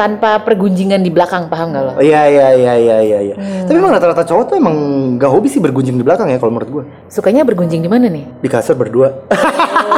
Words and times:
tanpa 0.00 0.40
pergunjingan 0.40 1.04
di 1.04 1.12
belakang 1.12 1.52
paham 1.52 1.76
gak 1.76 1.84
lo? 1.84 1.92
Oh, 2.00 2.04
iya 2.04 2.24
iya 2.24 2.56
iya 2.56 2.72
iya 2.80 2.96
iya. 3.04 3.18
iya. 3.20 3.34
Hmm. 3.36 3.68
Tapi 3.68 3.76
emang 3.76 3.92
rata-rata 3.92 4.24
cowok 4.24 4.44
tuh 4.48 4.56
emang 4.56 4.72
gak 5.20 5.28
hobi 5.28 5.52
sih 5.52 5.60
bergunjing 5.60 6.00
di 6.00 6.00
belakang 6.00 6.32
ya 6.32 6.40
kalau 6.40 6.56
menurut 6.56 6.70
gue. 6.72 6.84
Sukanya 7.12 7.44
bergunjing 7.44 7.84
di 7.84 7.90
mana 7.92 8.08
nih? 8.08 8.24
Di 8.40 8.48
kasur 8.48 8.80
berdua. 8.80 9.12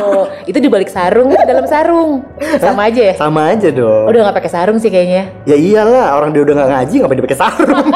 Oh, 0.03 0.27
itu 0.51 0.59
di 0.59 0.67
balik 0.67 0.91
sarung 0.91 1.31
di 1.31 1.39
dalam 1.47 1.63
sarung. 1.71 2.27
Sama 2.59 2.91
aja 2.91 3.01
ya? 3.13 3.15
Sama 3.15 3.55
aja 3.55 3.71
dong. 3.71 4.11
Udah 4.11 4.27
nggak 4.27 4.37
pakai 4.43 4.51
sarung 4.51 4.83
sih 4.83 4.91
kayaknya. 4.91 5.31
Ya 5.47 5.55
iyalah, 5.55 6.19
orang 6.19 6.35
dia 6.35 6.43
udah 6.43 6.55
gak 6.59 6.71
ngaji 6.75 6.95
ngapain 6.99 7.19
dia 7.23 7.27
pakai 7.31 7.39
sarung. 7.39 7.87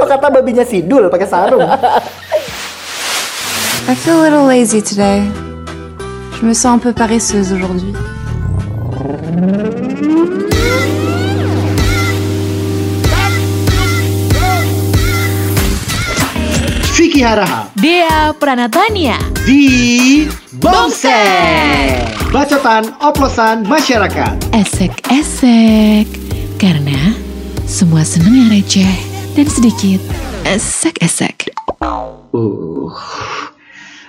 Lo 0.00 0.04
kata 0.08 0.26
babinya 0.34 0.66
sidul 0.66 1.06
pakai 1.06 1.28
sarung. 1.30 1.62
I 3.86 3.94
feel 3.94 4.18
a 4.18 4.26
little 4.26 4.50
lazy 4.50 4.82
today. 4.82 5.22
Je 6.34 6.42
me 6.42 6.54
sens 6.54 6.74
un 6.74 6.78
peu 6.82 6.90
paresseuse 6.90 7.52
aujourd'hui. 7.52 7.94
Vicky 16.92 17.24
Haraha 17.24 17.72
Dea 17.80 18.36
Pranatania. 18.36 19.16
di 19.48 20.28
Bomsek 20.60 22.12
Bacotan 22.28 22.92
oplosan 23.00 23.64
masyarakat 23.64 24.52
Esek-esek. 24.52 26.04
Karena 26.60 27.16
semua 27.64 28.04
seneng 28.04 28.36
yang 28.36 28.52
receh 28.52 29.00
dan 29.32 29.48
sedikit 29.48 30.04
esek-esek. 30.44 31.56
Uh, 32.36 32.92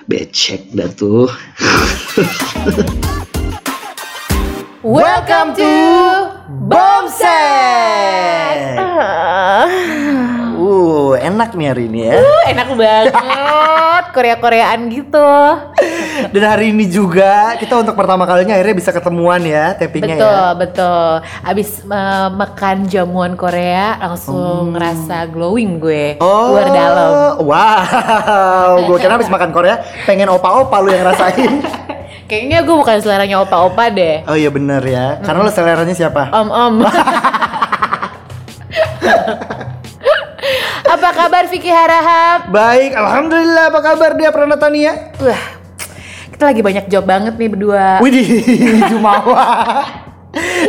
becek 0.04 0.68
dah 0.76 0.92
tuh 0.92 1.32
Welcome 4.82 5.54
to 5.54 5.70
Bomset. 6.66 7.22
Uh, 10.58 11.14
enak 11.22 11.54
nih 11.54 11.66
hari 11.70 11.86
ini 11.86 12.10
ya. 12.10 12.18
Uh, 12.18 12.42
enak 12.50 12.68
banget 12.74 13.14
Korea-koreaan 14.18 14.90
gitu. 14.90 15.30
Dan 16.34 16.42
hari 16.42 16.74
ini 16.74 16.90
juga 16.90 17.54
kita 17.62 17.78
untuk 17.78 17.94
pertama 17.94 18.26
kalinya 18.26 18.58
akhirnya 18.58 18.74
bisa 18.74 18.90
ketemuan 18.90 19.46
ya 19.46 19.70
tappingnya 19.78 20.18
Betul, 20.18 20.34
ya. 20.34 20.58
betul. 20.58 21.08
Abis 21.46 21.70
eh, 21.86 22.28
makan 22.34 22.76
jamuan 22.90 23.38
Korea 23.38 24.02
langsung 24.02 24.74
ngerasa 24.74 25.30
glowing 25.30 25.78
gue. 25.78 26.18
Oh, 26.18 26.58
Luar 26.58 26.68
dalam. 26.74 27.10
Wow, 27.38 28.82
gue 28.90 28.96
kira 28.98 29.14
habis 29.14 29.30
makan 29.30 29.54
Korea 29.54 29.78
pengen 30.10 30.26
opa-opa 30.26 30.82
lu 30.82 30.90
yang 30.90 31.06
rasain. 31.06 31.62
Kayaknya 32.32 32.64
gue 32.64 32.76
bukan 32.80 32.96
seleranya 33.04 33.44
opa-opa 33.44 33.92
deh. 33.92 34.24
Oh 34.24 34.32
iya 34.32 34.48
bener 34.48 34.80
ya, 34.80 35.20
karena 35.20 35.44
lu 35.44 35.52
seleranya 35.52 35.92
siapa? 35.92 36.32
Om-om. 36.32 36.80
Apa 40.96 41.08
kabar 41.12 41.44
Vicky 41.52 41.68
Harahap? 41.68 42.48
Baik, 42.48 42.96
alhamdulillah. 42.96 43.68
Apa 43.68 43.84
kabar 43.84 44.16
dia 44.16 44.32
Pranatania? 44.32 45.12
Wah, 45.20 45.42
kita 46.32 46.48
lagi 46.48 46.64
banyak 46.64 46.88
job 46.88 47.04
banget 47.04 47.36
nih 47.36 47.52
berdua. 47.52 48.00
Widih, 48.00 48.24
Jumawa. 48.96 49.44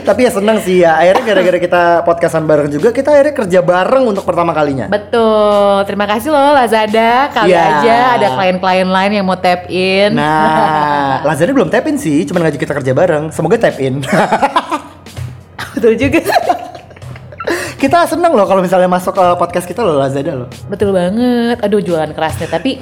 Tapi 0.04 0.20
ya 0.22 0.32
seneng 0.32 0.58
sih 0.60 0.84
ya. 0.84 0.96
Akhirnya 0.96 1.24
gara-gara 1.26 1.58
kita 1.58 1.84
podcastan 2.04 2.44
bareng 2.44 2.68
juga, 2.68 2.92
kita 2.92 3.10
akhirnya 3.10 3.34
kerja 3.34 3.60
bareng 3.60 4.04
untuk 4.06 4.24
pertama 4.24 4.52
kalinya. 4.52 4.88
Betul, 4.88 5.84
terima 5.84 6.06
kasih 6.06 6.30
loh 6.30 6.52
Lazada. 6.54 7.32
Kali 7.32 7.50
Ya. 7.50 7.80
aja 7.80 7.96
ada 8.16 8.28
klien-klien 8.36 8.86
lain 8.86 9.12
yang 9.14 9.26
mau 9.26 9.36
tap 9.36 9.66
in. 9.68 10.12
Nah, 10.14 11.24
Lazada 11.28 11.50
belum 11.50 11.68
tap 11.68 11.88
in 11.88 11.96
sih, 11.96 12.24
cuma 12.24 12.40
ngajak 12.40 12.60
kita 12.60 12.74
kerja 12.76 12.92
bareng. 12.92 13.32
Semoga 13.32 13.56
tap 13.58 13.80
in. 13.80 14.04
Betul 15.74 15.96
juga. 15.96 16.20
kita 17.82 18.08
seneng 18.08 18.32
loh 18.32 18.48
kalau 18.48 18.64
misalnya 18.64 18.88
masuk 18.88 19.12
ke 19.12 19.26
podcast 19.36 19.66
kita 19.66 19.84
loh 19.84 19.98
Lazada 19.98 20.32
loh. 20.34 20.50
Betul 20.68 20.92
banget. 20.92 21.60
Aduh 21.60 21.80
jualan 21.80 22.12
kerasnya. 22.12 22.48
Tapi 22.48 22.80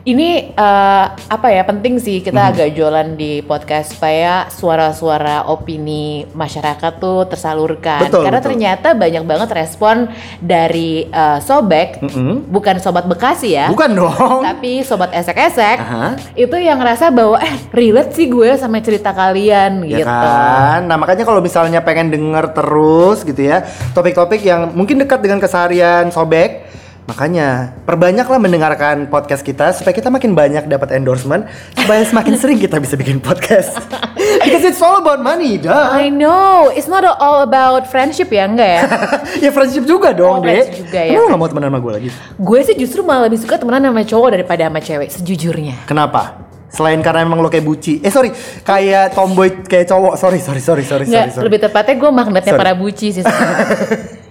ini 0.00 0.39
eh, 0.60 1.04
apa 1.16 1.48
ya 1.48 1.64
penting 1.64 1.96
sih 1.96 2.20
kita 2.20 2.36
Mhm. 2.38 2.50
agak 2.52 2.68
jualan 2.70 3.08
di 3.16 3.40
podcast 3.40 3.96
supaya 3.96 4.44
suara-suara 4.50 5.48
opini 5.48 6.04
masyarakat 6.30 6.92
tuh 6.96 7.24
tersalurkan. 7.24 8.04
Betul, 8.04 8.22
Karena 8.22 8.38
betul. 8.38 8.48
ternyata 8.52 8.88
banyak 8.92 9.24
banget 9.24 9.48
respon 9.50 9.96
dari 10.38 11.08
eh, 11.08 11.38
sobek, 11.40 12.04
Mm-mm. 12.04 12.44
bukan 12.46 12.76
sobat 12.78 13.08
Bekasi 13.08 13.56
ya. 13.56 13.66
Bukan 13.68 13.90
dong. 13.90 14.40
Tapi 14.44 14.82
sobat 14.82 15.10
esek-esek 15.10 15.78
Aha. 15.78 16.06
itu 16.34 16.56
yang 16.56 16.76
ngerasa 16.76 17.08
bahwa 17.08 17.40
eh 17.40 17.54
relate 17.72 18.12
sih 18.12 18.28
gue 18.28 18.52
sama 18.54 18.78
cerita 18.78 19.10
kalian 19.10 19.82
Ya 19.84 19.98
gitu. 19.98 20.06
kan? 20.06 20.84
Nah 20.84 20.96
makanya 20.96 21.24
kalau 21.24 21.40
misalnya 21.40 21.80
pengen 21.80 22.10
denger 22.10 22.52
terus 22.52 23.22
gitu 23.22 23.40
ya 23.40 23.64
Topik-topik 23.90 24.40
yang 24.40 24.70
mungkin 24.70 24.98
dekat 24.98 25.20
dengan 25.20 25.38
keseharian 25.38 26.10
sobek 26.10 26.69
Makanya 27.04 27.74
perbanyaklah 27.82 28.36
mendengarkan 28.36 29.06
podcast 29.06 29.40
kita 29.40 29.72
Supaya 29.72 29.90
kita 29.90 30.08
makin 30.08 30.32
banyak 30.32 30.66
dapat 30.66 30.94
endorsement 30.94 31.48
Supaya 31.74 32.02
semakin 32.02 32.34
sering 32.34 32.58
kita 32.58 32.76
bisa 32.76 32.94
bikin 32.94 33.18
podcast 33.18 33.74
Because 34.44 34.62
it's 34.62 34.78
all 34.78 34.96
about 34.96 35.18
money, 35.18 35.58
dah 35.58 35.90
I 35.90 36.06
know, 36.06 36.70
it's 36.70 36.86
not 36.86 37.02
all 37.02 37.42
about 37.42 37.84
friendship 37.84 38.30
ya 38.30 38.46
enggak 38.46 38.70
ya? 38.70 38.82
Ya 39.44 39.50
friendship 39.50 39.84
juga 39.84 40.14
dong, 40.14 40.40
Oh, 40.40 40.46
deh 40.46 40.70
juga 40.70 41.00
ya. 41.02 41.18
Lu 41.18 41.26
gak 41.26 41.36
mau 41.36 41.48
temenan 41.48 41.68
sama 41.68 41.80
gue 41.80 41.92
lagi? 41.98 42.08
gue 42.36 42.58
sih 42.62 42.74
justru 42.74 43.02
malah 43.02 43.26
lebih 43.26 43.36
suka 43.38 43.58
temenan 43.58 43.90
sama 43.90 44.02
cowok 44.02 44.28
daripada 44.32 44.62
sama 44.70 44.80
cewek 44.80 45.08
sejujurnya. 45.10 45.76
Kenapa? 45.84 46.46
Selain 46.70 47.02
karena 47.02 47.26
emang 47.26 47.42
lo 47.42 47.50
kayak 47.50 47.66
buci 47.66 47.98
Eh 47.98 48.14
sorry, 48.14 48.30
kayak 48.62 49.10
tomboy 49.10 49.50
kayak 49.66 49.90
cowok 49.90 50.14
Sorry, 50.14 50.38
sorry, 50.38 50.62
sorry, 50.62 50.86
sorry, 50.86 51.02
sorry, 51.02 51.26
Enggak, 51.26 51.34
sorry. 51.34 51.44
lebih 51.50 51.58
tepatnya 51.60 51.94
gue 51.98 52.10
magnetnya 52.14 52.52
Sorry. 52.54 52.62
para 52.62 52.72
buci 52.78 53.06
sih. 53.10 53.22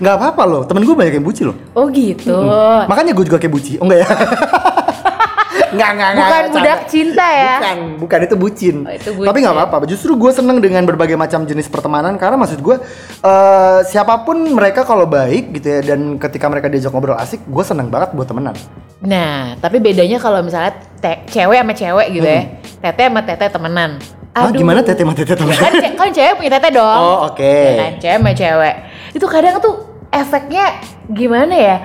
Nggak 0.00 0.14
apa-apa 0.16 0.42
loh, 0.48 0.62
temen 0.64 0.82
gue 0.82 0.96
banyak 0.96 1.14
yang 1.20 1.26
buci 1.26 1.42
loh 1.44 1.56
oh 1.76 1.86
gitu. 1.92 2.32
Makanya 2.88 3.12
gue 3.12 3.24
juga 3.24 3.36
kayak 3.36 3.52
buci. 3.52 3.76
Oh 3.76 3.84
enggak 3.84 4.00
ya? 4.02 4.08
Enggak, 5.70 5.90
enggak, 5.94 6.08
enggak. 6.10 6.26
Bukan 6.26 6.42
canda. 6.42 6.54
budak 6.58 6.80
cinta 6.90 7.26
ya? 7.30 7.54
Bukan, 7.54 7.78
bukan 8.02 8.18
itu 8.26 8.34
bucin. 8.34 8.76
Oh, 8.82 8.90
itu 8.90 9.10
bucin. 9.14 9.28
Tapi 9.30 9.38
nggak 9.38 9.54
apa-apa. 9.54 9.86
Justru 9.86 10.18
gue 10.18 10.32
seneng 10.34 10.58
dengan 10.58 10.82
berbagai 10.82 11.14
macam 11.14 11.46
jenis 11.46 11.70
pertemanan 11.70 12.18
karena 12.18 12.34
maksud 12.34 12.58
gue 12.58 12.76
eh, 13.22 13.78
siapa 13.86 14.26
pun 14.26 14.50
mereka 14.50 14.82
kalau 14.82 15.06
baik 15.06 15.54
gitu 15.54 15.70
ya 15.70 15.94
dan 15.94 16.18
ketika 16.18 16.50
mereka 16.50 16.66
diajak 16.66 16.90
ngobrol 16.90 17.14
asik, 17.14 17.46
gue 17.46 17.64
seneng 17.64 17.86
banget 17.86 18.10
buat 18.14 18.26
temenan. 18.26 18.54
Nah, 19.00 19.54
tapi 19.62 19.78
bedanya 19.78 20.18
kalau 20.18 20.42
misalnya 20.42 20.74
te- 20.98 21.22
cewek 21.30 21.62
sama 21.62 21.72
cewek 21.72 22.06
gitu 22.18 22.26
ya. 22.26 22.42
Tete 22.82 23.02
sama 23.06 23.20
tete 23.22 23.46
temenan. 23.46 23.90
Ah, 24.30 24.50
gimana 24.50 24.82
tete 24.82 25.02
sama 25.02 25.14
tete 25.14 25.34
temenan? 25.38 25.60
Kan, 25.60 25.72
ce- 25.78 25.94
kan 25.94 26.08
cewek 26.10 26.34
punya 26.34 26.50
tete 26.50 26.68
dong. 26.74 26.98
Oh, 26.98 27.18
oke. 27.30 27.46
Ya 27.46 27.72
kan, 27.78 27.92
cewek 28.02 28.16
sama 28.18 28.30
cewek. 28.34 28.74
Itu 29.14 29.26
kadang 29.30 29.62
tuh 29.62 29.74
efeknya 30.10 30.82
gimana 31.06 31.54
ya? 31.54 31.76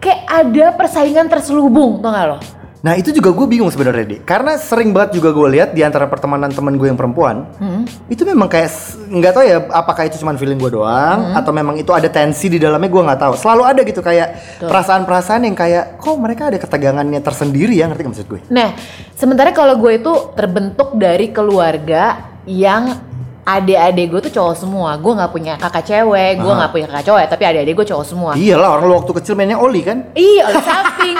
Kayak 0.00 0.20
ada 0.26 0.66
persaingan 0.80 1.28
terselubung, 1.28 2.00
tau 2.00 2.08
gak 2.10 2.26
lo? 2.26 2.38
Nah 2.80 2.96
itu 2.96 3.12
juga 3.12 3.28
gue 3.36 3.44
bingung 3.44 3.68
sebenarnya 3.68 4.08
deh, 4.08 4.20
karena 4.24 4.56
sering 4.56 4.96
banget 4.96 5.20
juga 5.20 5.36
gue 5.36 5.48
lihat 5.52 5.76
di 5.76 5.84
antara 5.84 6.08
pertemanan 6.08 6.48
temen 6.48 6.80
gue 6.80 6.88
yang 6.88 6.96
perempuan, 6.96 7.44
Hmm. 7.60 7.84
itu 8.08 8.24
memang 8.24 8.48
kayak 8.48 8.72
nggak 9.04 9.32
tahu 9.36 9.44
ya 9.44 9.68
apakah 9.68 10.08
itu 10.08 10.16
cuma 10.16 10.32
feeling 10.40 10.56
gue 10.56 10.80
doang 10.80 11.28
Hmm. 11.28 11.36
atau 11.36 11.52
memang 11.52 11.76
itu 11.76 11.92
ada 11.92 12.08
tensi 12.08 12.48
di 12.48 12.56
dalamnya 12.56 12.88
gue 12.88 13.02
nggak 13.04 13.20
tahu. 13.20 13.32
Selalu 13.36 13.62
ada 13.68 13.80
gitu 13.84 14.00
kayak 14.00 14.28
perasaan-perasaan 14.64 15.44
yang 15.44 15.52
kayak 15.52 16.00
kok 16.00 16.16
mereka 16.16 16.48
ada 16.48 16.56
ketegangannya 16.56 17.20
tersendiri 17.20 17.76
ya 17.76 17.84
ngerti 17.84 18.00
gak 18.00 18.12
maksud 18.16 18.28
gue? 18.32 18.40
Nah, 18.48 18.72
sementara 19.12 19.52
kalau 19.52 19.76
gue 19.76 20.00
itu 20.00 20.32
terbentuk 20.32 20.96
dari 20.96 21.36
keluarga 21.36 22.32
yang 22.48 23.09
adik-adik 23.58 24.06
gue 24.12 24.20
tuh 24.30 24.32
cowok 24.38 24.54
semua. 24.54 24.90
Gue 25.00 25.12
nggak 25.16 25.32
punya 25.32 25.54
kakak 25.58 25.84
cewek, 25.86 26.38
gue 26.38 26.52
nggak 26.52 26.70
punya 26.70 26.86
kakak 26.86 27.06
cowok, 27.10 27.20
tapi 27.26 27.42
adik-adik 27.48 27.74
gue 27.74 27.86
cowok 27.90 28.04
semua. 28.06 28.30
Iyalah 28.38 28.68
orang 28.78 28.86
lu 28.86 28.94
waktu 29.02 29.12
kecil 29.22 29.34
mainnya 29.34 29.58
oli 29.58 29.80
kan? 29.82 29.98
Iya, 30.14 30.42
oli 30.50 30.60
samping. 30.62 31.16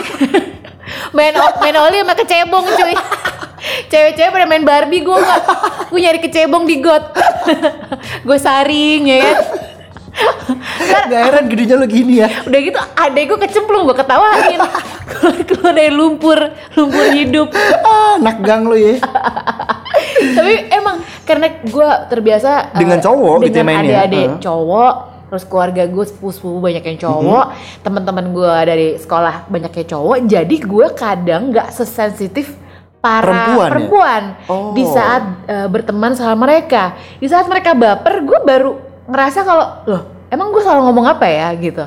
main 1.17 1.35
main 1.35 1.77
oli 1.77 1.97
sama 2.03 2.15
kecebong 2.15 2.67
cuy. 2.67 2.95
Cewek-cewek 3.91 4.31
pada 4.33 4.47
main 4.47 4.65
Barbie, 4.65 5.03
gue 5.03 5.17
nggak. 5.17 5.43
Gue 5.91 6.01
nyari 6.01 6.21
kecebong 6.23 6.65
di 6.65 6.77
got. 6.79 7.05
gue 8.27 8.39
saring 8.39 9.03
ya 9.11 9.19
kan. 9.21 9.37
Gak 11.11 11.21
heran 11.31 11.45
gedenya 11.47 11.79
lu 11.79 11.87
gini 11.87 12.23
ya. 12.23 12.29
Udah 12.47 12.61
gitu 12.61 12.79
adek 12.79 13.25
gue 13.31 13.39
kecemplung, 13.47 13.87
gue 13.87 13.97
ketawain. 13.97 14.61
Keluar 15.49 15.73
dari 15.75 15.93
lumpur, 15.93 16.39
lumpur 16.75 17.07
hidup. 17.15 17.51
Ah, 17.83 18.19
anak 18.19 18.43
gang 18.43 18.67
lu 18.67 18.77
ya. 18.79 18.99
Tapi 20.37 20.55
emang 20.71 20.97
karena 21.23 21.47
gue 21.61 21.91
terbiasa 22.07 22.75
Dengan 22.75 22.99
eh, 22.99 23.03
cowok 23.03 23.35
gitu 23.41 23.51
ya 23.51 23.55
dengan 23.57 23.67
mainnya. 23.71 23.85
adik-adik 24.03 24.29
Heeh. 24.29 24.41
cowok, 24.41 24.95
terus 25.27 25.45
keluarga 25.45 25.83
gue 25.85 26.05
sepupu-sepupu 26.05 26.59
banyak 26.59 26.85
yang 26.85 26.99
cowok, 27.01 27.45
Mm-hmm. 27.47 27.81
teman-teman 27.81 28.27
gue 28.31 28.55
dari 28.65 28.89
sekolah 28.97 29.35
banyak 29.47 29.73
yang 29.75 29.89
cowok, 29.89 30.17
jadi 30.25 30.57
gue 30.57 30.87
kadang 30.93 31.43
nggak 31.51 31.69
sesensitif 31.71 32.53
para 32.99 33.25
Perempuan 33.25 33.57
ya? 33.57 33.71
perempuan 33.71 34.23
Oh. 34.45 34.73
di 34.73 34.85
saat 34.85 35.23
eh, 35.47 35.67
berteman 35.67 36.13
sama 36.13 36.37
mereka. 36.39 36.93
Di 37.17 37.27
saat 37.27 37.47
mereka 37.47 37.73
baper, 37.73 38.21
gue 38.21 38.39
baru 38.41 38.71
ngerasa 39.07 39.41
kalau 39.41 39.67
loh 39.85 40.03
emang 40.29 40.51
gue 40.51 40.61
selalu 40.61 40.83
ngomong 40.85 41.07
apa 41.09 41.25
ya 41.25 41.49
gitu. 41.55 41.85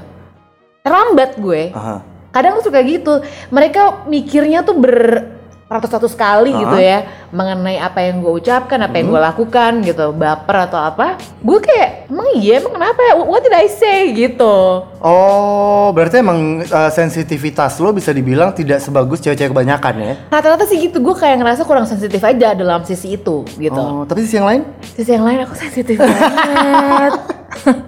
Terlambat 0.82 1.38
gue 1.38 1.72
Aha. 1.72 2.04
kadang 2.30 2.60
suka 2.60 2.82
gitu 2.82 3.22
mereka 3.48 4.04
mikirnya 4.04 4.60
tuh 4.62 4.76
ber 4.76 5.32
ratus-ratus 5.74 6.14
kali 6.14 6.54
gitu 6.54 6.78
ya 6.78 7.04
mengenai 7.30 7.78
apa 7.78 8.00
yang 8.00 8.22
gue 8.22 8.30
ucapkan, 8.30 8.78
apa 8.78 8.94
yang 8.94 9.10
gue 9.10 9.18
lakukan 9.18 9.82
gitu, 9.82 10.14
baper 10.14 10.70
atau 10.70 10.78
apa, 10.78 11.18
gue 11.18 11.60
kayak 11.60 12.06
emang 12.08 12.30
iya 12.38 12.62
emang 12.62 12.74
kenapa 12.74 13.00
ya? 13.02 13.14
What 13.18 13.42
did 13.42 13.52
I 13.52 13.66
say 13.66 14.14
gitu? 14.14 14.86
Oh, 15.02 15.90
berarti 15.90 16.22
emang 16.22 16.62
uh, 16.62 16.92
sensitivitas 16.94 17.82
lo 17.82 17.90
bisa 17.90 18.14
dibilang 18.14 18.54
tidak 18.54 18.80
sebagus 18.80 19.18
cewek-cewek 19.20 19.50
kebanyakan 19.50 19.94
ya? 19.98 20.14
Rata-rata 20.30 20.64
sih 20.64 20.78
gitu, 20.78 21.02
gue 21.02 21.16
kayak 21.18 21.42
ngerasa 21.42 21.66
kurang 21.66 21.90
sensitif 21.90 22.22
aja 22.22 22.54
dalam 22.54 22.86
sisi 22.86 23.18
itu 23.18 23.42
gitu. 23.58 23.82
Oh, 23.82 24.06
tapi 24.06 24.22
sisi 24.22 24.38
yang 24.38 24.46
lain? 24.46 24.62
Sisi 24.94 25.10
yang 25.10 25.26
lain 25.26 25.42
aku 25.42 25.58
sensitif 25.58 25.98
banget. 25.98 27.14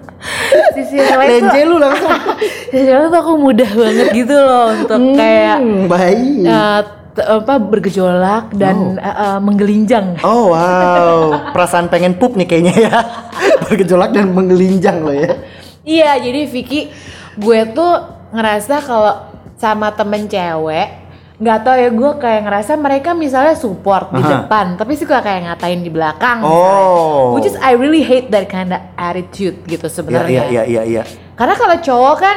sisi 0.74 0.96
yang 0.98 1.18
lain 1.18 1.30
tuh, 1.30 1.38
Lenje 1.46 1.60
lu 1.64 1.76
langsung. 1.78 2.10
sisi 2.74 2.88
yang 2.90 2.98
lain 3.06 3.10
tuh 3.10 3.20
aku 3.22 3.32
mudah 3.38 3.70
banget 3.70 4.06
gitu 4.10 4.34
loh 4.34 4.66
untuk 4.74 5.00
kayak 5.14 5.56
Hmm, 5.62 5.86
baik. 5.86 6.44
uh, 6.44 6.80
apa 7.18 7.56
bergejolak 7.56 8.52
dan 8.52 8.96
uh, 8.96 9.08
uh, 9.08 9.38
menggelinjang. 9.38 10.20
Oh 10.20 10.50
wow, 10.50 11.50
perasaan 11.50 11.86
pengen 11.86 12.14
pup 12.14 12.34
nih 12.34 12.44
kayaknya 12.44 12.74
ya. 12.82 12.96
Bergejolak 13.64 14.10
dan 14.10 14.30
menggelinjang 14.30 15.00
lo 15.00 15.10
ya. 15.10 15.40
Iya, 15.82 16.18
jadi 16.18 16.40
Vicky, 16.44 16.90
gue 17.34 17.60
tuh 17.70 17.92
ngerasa 18.30 18.80
kalau 18.80 19.14
sama 19.54 19.88
temen 19.90 20.26
cewek 20.26 21.06
nggak 21.36 21.58
tau 21.62 21.76
ya 21.76 21.88
gue 21.88 22.10
kayak 22.16 22.42
ngerasa 22.42 22.72
mereka 22.74 23.12
misalnya 23.12 23.52
support 23.52 24.08
di 24.08 24.20
Aha. 24.20 24.48
depan 24.48 24.72
tapi 24.74 24.96
suka 24.96 25.20
kayak 25.20 25.44
ngatain 25.44 25.84
di 25.84 25.92
belakang 25.92 26.40
Oh. 26.40 26.48
misalnya. 26.48 27.32
which 27.36 27.44
is 27.44 27.56
I 27.60 27.76
really 27.76 28.00
hate 28.00 28.32
that 28.32 28.48
kind 28.48 28.72
of 28.72 28.80
attitude 28.96 29.60
gitu 29.64 29.84
Iya 29.84 29.92
sebenarnya 29.92 30.32
iya 30.48 30.48
iya 30.48 30.62
iya 30.64 30.82
iya. 30.82 31.02
karena 31.36 31.52
kalau 31.52 31.76
cowok 31.76 32.16
kan 32.16 32.36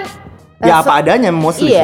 eh, 0.59 0.67
Ya 0.67 0.83
so- 0.83 0.83
apa 0.83 0.99
adanya 0.99 1.31
mostly. 1.31 1.71
sih. 1.71 1.79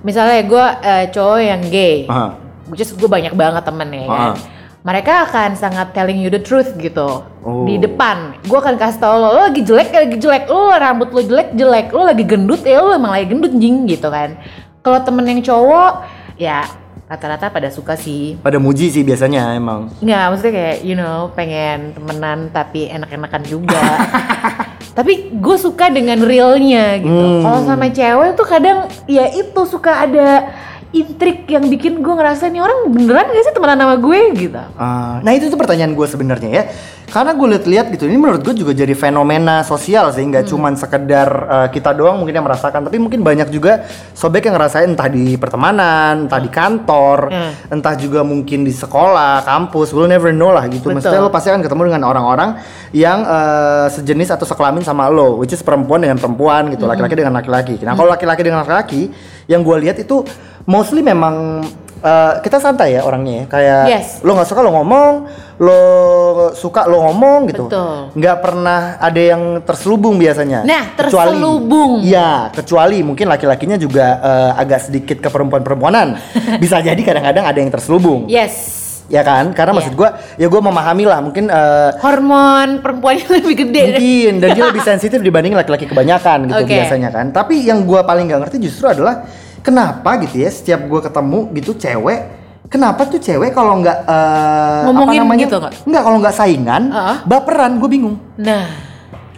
Misalnya 0.00 0.40
gue 0.42 0.64
eh, 0.82 1.04
cowok 1.10 1.38
yang 1.38 1.62
gay 1.64 2.06
Aha. 2.06 2.34
which 2.68 2.80
is 2.80 2.90
gue 2.90 3.06
banyak 3.06 3.32
banget 3.32 3.62
temen 3.62 3.88
ya 3.88 4.04
kan 4.04 4.32
Aha. 4.32 4.32
mereka 4.80 5.26
akan 5.26 5.50
sangat 5.54 5.90
telling 5.90 6.18
you 6.18 6.28
the 6.28 6.38
truth 6.38 6.74
gitu 6.76 7.22
Oh. 7.40 7.64
di 7.64 7.78
depan 7.78 8.36
gue 8.44 8.58
akan 8.58 8.76
kasih 8.76 9.00
tau 9.00 9.16
lo 9.16 9.32
lo 9.32 9.40
lagi 9.44 9.62
jelek 9.62 9.88
ya 9.88 10.04
lagi 10.04 10.16
jelek 10.16 10.44
lo 10.46 10.68
rambut 10.68 11.08
lo 11.08 11.20
jelek 11.20 11.56
jelek 11.56 11.86
lo 11.90 12.04
lagi 12.04 12.22
gendut 12.22 12.60
ya 12.60 12.78
lo 12.78 12.92
emang 12.92 13.10
lagi 13.10 13.26
gendut 13.26 13.54
jing 13.54 13.86
gitu 13.86 14.10
kan 14.10 14.36
kalau 14.84 15.00
temen 15.00 15.24
yang 15.24 15.40
cowok 15.40 16.04
ya 16.36 16.62
rata-rata 17.08 17.48
pada 17.48 17.72
suka 17.72 17.96
sih 17.96 18.36
Pada 18.36 18.60
muji 18.60 18.92
sih 18.92 19.00
biasanya 19.00 19.56
emang. 19.56 19.88
Nggak, 20.04 20.24
maksudnya 20.28 20.52
kayak 20.52 20.76
you 20.84 20.92
know 20.92 21.32
pengen 21.32 21.96
temenan 21.96 22.52
tapi 22.52 22.84
enak-enakan 22.92 23.42
juga. 23.48 23.80
tapi 24.98 25.30
gue 25.30 25.56
suka 25.62 25.94
dengan 25.94 26.18
realnya 26.18 26.98
gitu. 26.98 27.14
Hmm. 27.14 27.46
Kalau 27.46 27.60
sama 27.62 27.86
cewek 27.86 28.34
tuh 28.34 28.46
kadang 28.50 28.90
ya 29.06 29.30
itu 29.30 29.60
suka 29.62 30.02
ada 30.02 30.50
intrik 30.88 31.44
yang 31.52 31.68
bikin 31.68 32.00
gue 32.00 32.14
ngerasa 32.16 32.48
nih 32.48 32.64
orang 32.64 32.88
beneran 32.88 33.28
gak 33.28 33.44
sih 33.44 33.52
temenan 33.52 33.76
sama 33.76 33.96
gue 34.00 34.20
gitu. 34.40 34.62
Ah, 34.80 35.20
nah 35.20 35.36
itu 35.36 35.52
tuh 35.52 35.60
pertanyaan 35.60 35.92
gue 35.92 36.06
sebenarnya 36.08 36.50
ya. 36.50 36.64
Karena 37.08 37.32
gue 37.32 37.56
lihat-lihat 37.56 37.88
gitu, 37.96 38.04
ini 38.04 38.20
menurut 38.20 38.44
gue 38.44 38.52
juga 38.52 38.76
jadi 38.76 38.92
fenomena 38.92 39.64
sosial 39.64 40.12
sih, 40.12 40.20
nggak 40.20 40.44
cuman 40.44 40.76
sekedar 40.76 41.28
uh, 41.48 41.68
kita 41.72 41.96
doang 41.96 42.20
mungkin 42.20 42.36
yang 42.36 42.44
merasakan, 42.44 42.84
tapi 42.84 43.00
mungkin 43.00 43.24
banyak 43.24 43.48
juga 43.48 43.88
sobek 44.12 44.44
yang 44.44 44.60
ngerasain 44.60 44.92
entah 44.92 45.08
di 45.08 45.40
pertemanan, 45.40 46.28
entah 46.28 46.36
di 46.36 46.52
kantor, 46.52 47.32
Hmm. 47.32 47.52
entah 47.72 47.96
juga 47.96 48.20
mungkin 48.20 48.60
di 48.60 48.76
sekolah, 48.76 49.40
kampus, 49.40 49.96
we'll 49.96 50.04
never 50.04 50.36
know 50.36 50.52
lah 50.52 50.68
gitu. 50.68 50.92
Betul. 50.92 51.00
Maksudnya 51.00 51.24
lo 51.24 51.32
pasti 51.32 51.48
akan 51.48 51.64
ketemu 51.64 51.82
dengan 51.88 52.02
orang-orang 52.12 52.60
yang 52.92 53.24
uh, 53.24 53.88
sejenis 53.88 54.36
atau 54.36 54.44
sekelamin 54.44 54.84
sama 54.84 55.08
lo, 55.08 55.40
which 55.40 55.56
is 55.56 55.64
perempuan 55.64 56.04
dengan 56.04 56.20
perempuan 56.20 56.68
gitu, 56.76 56.84
laki-laki 56.84 57.16
dengan 57.16 57.40
laki-laki. 57.40 57.80
Nah 57.88 57.96
kalau 57.96 58.12
laki-laki 58.12 58.44
dengan 58.44 58.68
laki-laki, 58.68 59.08
yang 59.48 59.64
gue 59.64 59.76
lihat 59.80 59.96
itu 59.96 60.28
mostly 60.68 61.00
memang 61.00 61.64
uh, 61.98 62.32
kita 62.38 62.60
santai 62.60 62.92
ya 62.92 63.02
orangnya 63.02 63.32
ya, 63.34 63.44
kayak 63.48 63.82
Yes. 63.88 64.08
lo 64.20 64.36
nggak 64.36 64.46
suka 64.46 64.60
lo 64.60 64.70
ngomong, 64.70 65.12
lo 65.58 65.80
suka 66.52 66.84
lo 66.84 67.00
ngomong 67.02 67.38
gitu. 67.48 67.64
Nggak 68.12 68.36
pernah 68.38 68.80
ada 68.98 69.16
yang 69.18 69.42
terselubung 69.62 70.14
biasanya. 70.14 70.62
Nah, 70.62 70.92
Kecuali- 70.94 71.34
terselubung. 71.34 71.92
Iya, 72.00 72.52
kecuali 72.52 73.00
mungkin 73.00 73.26
laki-lakinya 73.26 73.74
juga 73.74 74.06
eh, 74.20 74.60
agak 74.60 74.80
sedikit 74.84 75.18
ke 75.18 75.28
perempuan-perempuanan. 75.28 76.20
Bisa 76.62 76.78
jadi 76.78 76.98
kadang-kadang 76.98 77.44
ada 77.44 77.58
yang 77.58 77.70
terselubung. 77.70 78.28
Yes. 78.28 78.76
Ya 79.08 79.24
kan? 79.24 79.56
Karena 79.56 79.72
Iya. 79.72 79.78
maksud 79.80 79.94
gua 79.96 80.08
ya 80.36 80.46
gua 80.46 80.60
memahami 80.60 81.08
lah 81.08 81.24
mungkin 81.24 81.48
eh, 81.48 81.90
Hormon 81.96 82.84
perempuannya 82.84 83.24
lebih 83.40 83.54
gede. 83.58 83.82
mungkin 83.88 84.32
dan 84.38 84.48
dia 84.52 84.64
lebih 84.68 84.84
sensitif 84.92 85.18
dibanding 85.18 85.56
laki-laki 85.56 85.88
kebanyakan 85.88 86.44
gitu 86.46 86.60
Oke. 86.60 86.76
biasanya 86.76 87.08
kan. 87.08 87.32
Tapi 87.32 87.64
yang 87.64 87.88
gua 87.88 88.04
paling 88.04 88.28
nggak 88.28 88.40
ngerti 88.44 88.60
justru 88.60 88.84
adalah 88.84 89.24
kenapa 89.60 90.18
gitu 90.20 90.38
ya 90.38 90.50
setiap 90.50 90.80
gua 90.84 91.00
ketemu 91.00 91.50
gitu 91.54 91.72
cewek 91.74 92.20
Kenapa 92.68 93.08
tuh 93.08 93.16
cewek 93.16 93.56
kalau 93.56 93.80
nggak 93.80 94.04
eh, 94.04 94.82
Ngomongin 94.84 95.08
apa 95.16 95.24
namanya? 95.24 95.40
gitu 95.40 95.56
nggak? 95.56 95.72
Nggak 95.88 96.02
kalau 96.04 96.16
nggak 96.20 96.34
saingan, 96.36 96.82
Heeh. 96.92 97.16
baperan. 97.24 97.80
Gue 97.80 97.88
bingung. 97.88 98.20
Nah, 98.36 98.68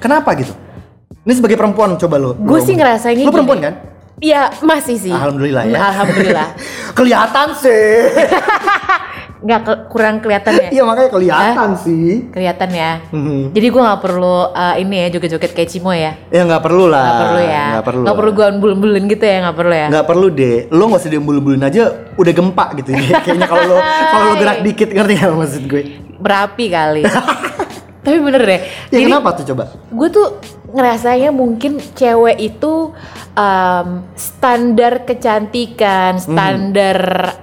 Kenapa 0.03 0.35
gitu? 0.35 0.51
Ini 1.23 1.39
sebagai 1.39 1.55
perempuan 1.55 1.95
coba 1.95 2.17
lo. 2.19 2.35
gue 2.35 2.43
sih 2.59 2.75
ngomong. 2.75 2.75
ngerasainnya 2.75 3.23
Lo 3.23 3.31
perempuan 3.31 3.59
gini. 3.63 3.67
kan? 3.71 3.75
Iya, 4.21 4.53
masih 4.61 4.97
sih. 5.01 5.13
Alhamdulillah 5.13 5.65
ya. 5.65 5.81
Alhamdulillah. 5.81 6.49
kelihatan 6.99 7.49
sih. 7.57 7.89
Nggak 9.41 9.61
ke- 9.65 9.83
kurang 9.89 10.21
kelihatan 10.21 10.53
ya? 10.53 10.69
Iya 10.69 10.83
makanya 10.85 11.09
kelihatan 11.09 11.71
sih. 11.81 12.29
Kelihatan 12.29 12.69
ya. 12.77 13.01
Mhm. 13.09 13.57
Jadi 13.57 13.67
gue 13.73 13.81
nggak 13.81 14.03
perlu 14.05 14.53
uh, 14.53 14.77
ini 14.77 15.01
ya 15.01 15.17
joget-joget 15.17 15.57
kayak 15.57 15.71
Cimo 15.73 15.97
ya. 15.97 16.13
Ya 16.29 16.45
nggak 16.45 16.61
perlu 16.61 16.93
lah. 16.93 17.01
Nggak 17.09 17.21
perlu 17.25 17.41
ya. 17.41 17.65
Nggak 17.73 17.87
perlu. 17.89 18.05
Nggak 18.05 18.17
perlu 18.21 18.31
gue 18.37 18.47
bulun-bulun 18.61 19.05
gitu 19.09 19.25
ya, 19.25 19.37
nggak 19.49 19.57
perlu 19.57 19.73
ya. 19.73 19.87
Nggak 19.89 20.07
perlu 20.07 20.27
deh. 20.29 20.57
Lo 20.69 20.83
nggak 20.93 21.01
usah 21.01 21.13
diembul-embulin 21.17 21.63
aja 21.65 21.83
udah 22.21 22.33
gempa 22.37 22.65
gitu 22.77 22.89
ya. 22.93 23.01
Kayaknya 23.25 23.49
kalau 23.49 23.65
lo 23.65 23.77
kalau 23.81 24.25
lo 24.29 24.35
gerak 24.37 24.59
dikit 24.61 24.89
ngerti 24.93 25.13
nggak 25.17 25.33
maksud 25.33 25.63
gue? 25.65 25.83
Berapi 26.21 26.65
kali. 26.69 27.03
Tapi 28.01 28.17
bener 28.21 28.43
deh. 28.45 28.61
Ya 28.93 28.93
Jadi 28.93 29.03
kenapa 29.09 29.29
tuh 29.41 29.45
coba? 29.57 29.65
gue 29.73 30.09
tuh 30.13 30.27
ngerasanya 30.71 31.31
mungkin 31.31 31.83
cewek 31.95 32.39
itu 32.39 32.95
um, 33.35 33.87
standar 34.15 35.03
kecantikan, 35.05 36.17
Hmm. 36.17 36.25
standar 36.25 36.99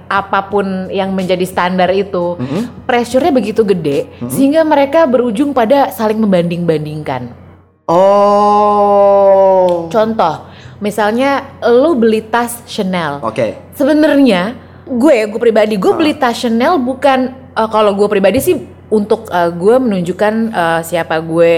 apa 0.08 0.48
pun 0.48 0.88
yang 0.88 1.12
menjadi 1.12 1.44
standar 1.44 1.92
itu, 1.92 2.36
Hmm. 2.40 2.84
pressure-nya 2.88 3.32
begitu 3.32 3.62
gede 3.64 4.08
sehingga 4.28 4.64
mereka 4.64 5.04
berujung 5.04 5.52
pada 5.52 5.92
saling 5.92 6.18
membanding-bandingkan. 6.18 7.32
Oh. 8.48 9.88
Contoh, 9.88 10.44
misalnya 10.78 11.44
lu 11.64 11.96
beli 11.96 12.20
tas 12.20 12.60
Chanel. 12.68 13.20
Oke. 13.24 13.56
Sebenarnya 13.72 14.52
gue, 14.84 15.16
gue 15.28 15.40
pribadi, 15.40 15.76
gue 15.76 15.92
beli 15.96 16.12
tas 16.16 16.36
Chanel 16.36 16.76
bukan 16.80 17.32
eh, 17.56 17.68
kalau 17.68 17.92
gue 17.96 18.08
pribadi 18.08 18.40
sih 18.40 18.56
untuk 18.88 19.28
eh, 19.28 19.50
gue 19.52 19.76
menunjukkan 19.80 20.34
eh, 20.52 20.80
siapa 20.84 21.20
gue 21.20 21.52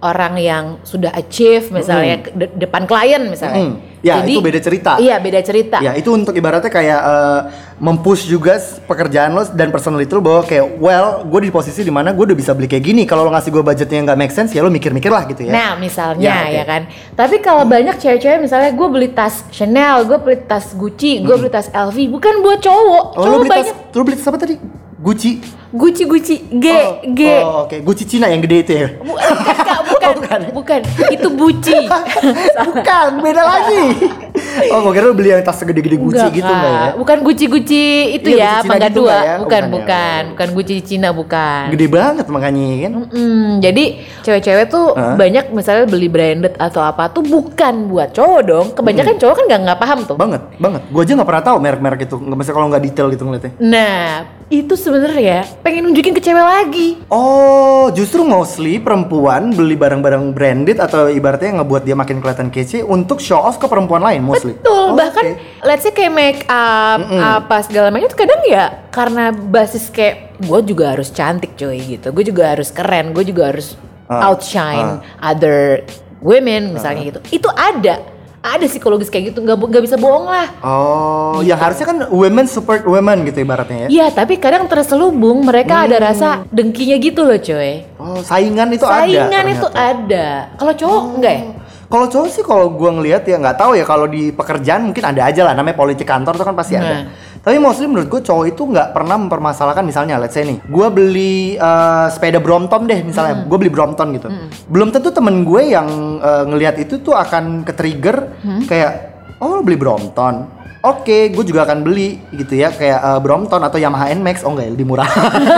orang 0.00 0.34
yang 0.36 0.64
sudah 0.80 1.12
achieve 1.12 1.68
misalnya 1.70 2.16
ke 2.18 2.30
de- 2.32 2.52
depan 2.58 2.84
klien 2.84 3.20
misalnya. 3.22 3.68
Mm. 3.68 3.74
Ya, 4.00 4.24
itu 4.24 4.40
beda 4.40 4.56
cerita. 4.56 4.96
Iya 4.96 5.20
beda 5.20 5.44
cerita. 5.44 5.76
Ya 5.78 5.92
itu 5.92 6.08
untuk 6.08 6.32
ibaratnya 6.32 6.66
kayak 6.66 7.00
eh, 7.04 7.40
mempush 7.76 8.24
juga 8.24 8.56
pekerjaan 8.88 9.28
lo 9.30 9.44
dan 9.46 9.68
personality 9.68 10.08
lo 10.08 10.24
bahwa 10.24 10.40
kayak 10.42 10.80
well 10.80 11.20
gue 11.22 11.40
di 11.44 11.52
posisi 11.52 11.84
di 11.84 11.92
mana 11.92 12.10
gue 12.10 12.24
udah 12.24 12.32
bisa 12.32 12.56
beli 12.56 12.64
kayak 12.64 12.80
gini 12.82 13.04
kalau 13.04 13.28
lo 13.28 13.30
ngasih 13.30 13.52
gue 13.52 13.60
budgetnya 13.60 14.00
yang 14.00 14.06
nggak 14.08 14.16
make 14.18 14.32
sense 14.32 14.50
ya 14.50 14.60
lo 14.60 14.72
mikir-mikir 14.72 15.12
lah 15.12 15.28
gitu 15.28 15.44
ya. 15.44 15.52
Nah 15.52 15.70
misalnya 15.76 16.24
Ya, 16.24 16.36
oke. 16.40 16.56
ya 16.56 16.64
kan. 16.64 16.82
Tapi 17.12 17.36
kalau 17.38 17.68
banyak 17.68 17.92
cewek-cewek 17.94 18.40
misalnya 18.40 18.72
gue 18.72 18.88
beli 18.88 19.12
tas 19.12 19.44
Chanel, 19.50 20.08
gue 20.08 20.16
beli 20.16 20.38
tas 20.42 20.72
Gucci, 20.72 21.20
gue 21.20 21.36
beli 21.36 21.52
tas 21.52 21.68
LV, 21.68 21.96
bukan 22.08 22.40
buat 22.40 22.58
cowok. 22.58 23.04
oh 23.10 23.20
lo 23.20 23.24
cowok 23.26 23.38
beli 23.38 23.50
tas 23.50 23.58
banyak 23.68 23.76
lo 23.92 24.02
beli 24.02 24.16
tas 24.16 24.26
apa 24.26 24.38
tadi? 24.40 24.54
Gucci. 24.96 25.59
Gucci 25.70 26.02
Gucci 26.02 26.34
G 26.50 26.66
oh, 26.66 26.98
G. 27.14 27.20
Oh, 27.40 27.64
oke. 27.64 27.76
Gucci 27.80 28.04
Cina 28.04 28.26
yang 28.26 28.42
gede 28.42 28.56
itu 28.60 28.72
ya. 28.74 28.88
Bu- 28.98 29.14
Kak, 29.14 29.80
bukan, 29.86 30.10
Oh, 30.10 30.14
bukan. 30.18 30.40
bukan, 30.50 30.80
itu 31.08 31.28
buci. 31.30 31.78
Bukan, 32.66 33.10
beda 33.22 33.42
lagi. 33.42 33.84
Oh, 34.60 34.82
gue 34.82 34.92
kira 34.92 35.04
lo 35.06 35.14
beli 35.14 35.30
yang 35.30 35.40
tas 35.40 35.56
segede-gede 35.56 35.96
Gucci 35.96 36.20
Enggak, 36.20 36.36
gitu 36.36 36.48
Kak. 36.48 36.58
enggak 36.58 36.74
ya? 36.74 36.90
Bukan 36.96 37.18
Gucci 37.22 37.44
Gucci 37.46 37.84
itu 38.12 38.28
Iya, 38.30 38.40
ya, 38.40 38.52
Gucci 38.58 38.68
Mangga 38.68 38.88
gitu 38.88 39.00
Dua. 39.00 39.10
ya? 39.10 39.16
Bukan, 39.16 39.40
bukan 39.40 39.62
ya. 39.62 39.68
bukan, 39.70 40.22
bukan 40.26 40.48
Gucci 40.52 40.74
Cina 40.82 41.08
bukan. 41.12 41.62
Gede 41.70 41.86
banget 41.86 42.26
makanya 42.26 42.66
kan. 42.82 42.92
Mm, 43.10 43.48
jadi 43.60 43.84
cewek-cewek 44.20 44.66
tuh 44.68 44.86
Hah? 44.92 45.14
banyak 45.16 45.44
misalnya 45.54 45.84
beli 45.86 46.08
branded 46.10 46.54
atau 46.56 46.80
apa 46.82 47.08
tuh 47.08 47.22
bukan 47.22 47.74
buat 47.88 48.10
cowok 48.10 48.40
dong. 48.42 48.66
Kebanyakan 48.74 49.16
cowok 49.16 49.34
kan 49.34 49.44
nggak 49.46 49.60
nggak 49.64 49.80
paham 49.80 49.98
tuh. 50.04 50.16
Banget, 50.18 50.42
banget. 50.56 50.82
Gue 50.88 51.00
aja 51.00 51.12
nggak 51.14 51.28
pernah 51.30 51.44
tahu 51.44 51.56
merek-merek 51.58 52.00
itu. 52.04 52.16
Nggak 52.18 52.38
bisa 52.38 52.50
kalau 52.52 52.66
nggak 52.68 52.82
detail 52.82 53.06
gitu 53.08 53.22
ngeliatnya. 53.24 53.52
Nah, 53.60 54.04
itu 54.50 54.74
sebenarnya 54.74 55.38
pengen 55.60 55.84
nunjukin 55.84 56.12
ke 56.12 56.20
cewek 56.20 56.40
lagi. 56.40 56.88
Oh, 57.06 57.88
justru 57.90 58.22
mostly 58.22 58.76
perempuan 58.76 59.52
beli 59.52 59.74
barang-barang 59.74 60.32
branded 60.32 60.76
atau 60.76 61.06
ibaratnya 61.06 61.52
yang 61.52 61.58
ngebuat 61.60 61.82
dia 61.82 61.94
makin 61.94 62.18
kelihatan 62.18 62.48
kece 62.48 62.80
untuk 62.80 63.20
show 63.20 63.38
off 63.38 63.56
ke 63.56 63.66
perempuan 63.66 64.00
lain 64.00 64.20
mostly. 64.20 64.56
Betul, 64.56 64.72
Oh, 64.90 64.96
bahkan 64.96 65.36
oke. 65.36 65.62
let's 65.62 65.84
say 65.84 65.92
kayak 65.92 66.10
make 66.10 66.40
up 66.48 67.00
apa 67.10 67.62
segala 67.62 67.88
macam 67.88 68.08
itu 68.08 68.16
kadang 68.16 68.40
ya 68.44 68.88
karena 68.88 69.30
basis 69.30 69.86
kayak 69.88 70.40
gue 70.40 70.60
juga 70.66 70.92
harus 70.92 71.08
cantik 71.08 71.54
cuy 71.54 71.78
gitu. 71.78 72.10
Gue 72.10 72.24
juga 72.24 72.52
harus 72.52 72.72
keren, 72.72 73.12
gue 73.12 73.22
juga 73.22 73.52
harus 73.52 73.76
Ah, 74.10 74.26
outshine 74.26 74.98
other 75.22 75.86
women 76.18 76.74
misalnya 76.74 77.14
gitu. 77.14 77.20
Itu 77.30 77.46
ada 77.46 78.02
ada 78.40 78.64
psikologis 78.64 79.12
kayak 79.12 79.32
gitu 79.32 79.44
nggak 79.44 79.56
nggak 79.56 79.84
bisa 79.84 79.96
bohong 80.00 80.24
lah 80.24 80.48
Oh, 80.64 81.44
yang 81.44 81.60
harusnya 81.60 81.86
kan 81.88 81.98
women 82.08 82.48
support 82.48 82.84
women 82.88 83.28
gitu 83.28 83.44
ibaratnya 83.44 83.86
ya. 83.86 83.88
Iya, 83.88 84.06
tapi 84.12 84.40
kadang 84.40 84.64
terselubung 84.64 85.44
mereka 85.44 85.84
ada 85.84 85.96
rasa 86.00 86.44
dengkinya 86.48 86.96
gitu 87.00 87.24
loh, 87.24 87.36
coy. 87.36 87.84
Oh, 88.00 88.20
saingan 88.24 88.72
itu 88.72 88.84
ada. 88.84 89.04
Saingan 89.04 89.44
itu 89.48 89.68
ada. 89.72 90.26
Kalau 90.56 90.72
cowok 90.72 91.02
enggak 91.16 91.32
ya? 91.32 91.42
Kalau 91.90 92.06
cowok 92.06 92.28
sih 92.30 92.46
kalau 92.46 92.70
gua 92.70 92.94
ngelihat 92.94 93.26
ya 93.26 93.34
nggak 93.34 93.58
tahu 93.58 93.74
ya 93.74 93.82
kalau 93.82 94.06
di 94.06 94.30
pekerjaan 94.30 94.86
mungkin 94.86 95.02
ada 95.10 95.26
aja 95.26 95.42
lah 95.42 95.58
namanya 95.58 95.74
politik 95.74 96.06
kantor 96.06 96.38
tuh 96.38 96.46
kan 96.46 96.54
pasti 96.54 96.78
ada. 96.78 96.86
Nah. 96.86 97.04
Tapi 97.40 97.56
mostly 97.56 97.88
menurut 97.88 98.06
gue 98.06 98.20
cowok 98.20 98.46
itu 98.52 98.62
nggak 98.68 98.92
pernah 98.92 99.16
mempermasalahkan 99.16 99.80
misalnya 99.80 100.20
let's 100.20 100.36
say 100.36 100.44
nih, 100.44 100.60
gue 100.60 100.86
beli 100.92 101.56
eh, 101.56 102.06
sepeda 102.12 102.36
Brompton 102.36 102.84
deh 102.84 103.00
misalnya, 103.00 103.48
gue 103.48 103.58
beli 103.58 103.72
Brompton 103.72 104.12
gitu. 104.14 104.28
Belum 104.68 104.92
tentu 104.92 105.08
temen 105.10 105.42
gue 105.42 105.72
yang 105.72 105.88
eh, 106.20 106.44
ngelihat 106.46 106.78
itu 106.78 107.00
tuh 107.00 107.16
akan 107.16 107.64
ke 107.64 107.72
trigger 107.74 108.38
kayak 108.68 108.92
oh 109.40 109.56
lo 109.56 109.64
beli 109.64 109.80
Brompton. 109.80 110.62
Oke, 110.80 111.28
gue 111.32 111.44
juga 111.44 111.68
akan 111.68 111.84
beli 111.84 112.20
gitu 112.36 112.60
ya 112.60 112.70
kayak 112.70 113.00
eh, 113.02 113.20
Brompton 113.24 113.64
atau 113.64 113.80
Yamaha 113.80 114.12
NMAX. 114.12 114.44
Oh 114.44 114.52
enggak 114.52 114.68
ya 114.68 114.72
lebih 114.76 114.86
murah. 114.86 115.08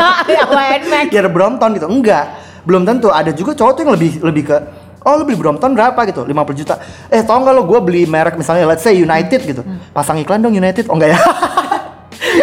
Lain 0.57 0.83
Mac. 0.87 1.11
biar 1.11 1.29
Brompton 1.35 1.77
gitu 1.77 1.91
enggak 1.91 2.53
belum 2.63 2.87
tentu 2.87 3.11
ada 3.11 3.35
juga 3.35 3.59
cowok 3.59 3.73
tuh 3.75 3.83
yang 3.83 3.93
lebih 3.99 4.11
lebih 4.23 4.43
ke 4.47 4.57
oh 5.03 5.13
lu 5.19 5.23
beli 5.27 5.39
Brompton 5.39 5.75
berapa 5.75 5.99
gitu? 6.07 6.23
50 6.25 6.61
juta. 6.61 6.75
Eh 7.09 7.23
tau 7.23 7.39
nggak 7.39 7.55
lo 7.55 7.63
gue 7.67 7.81
beli 7.83 8.03
merek 8.07 8.35
misalnya 8.35 8.67
let's 8.67 8.83
say 8.83 8.95
United 8.95 9.41
gitu. 9.43 9.63
Pasang 9.91 10.19
iklan 10.19 10.41
dong 10.41 10.55
United 10.55 10.87
oh 10.89 10.97
enggak 10.97 11.15
ya? 11.15 11.21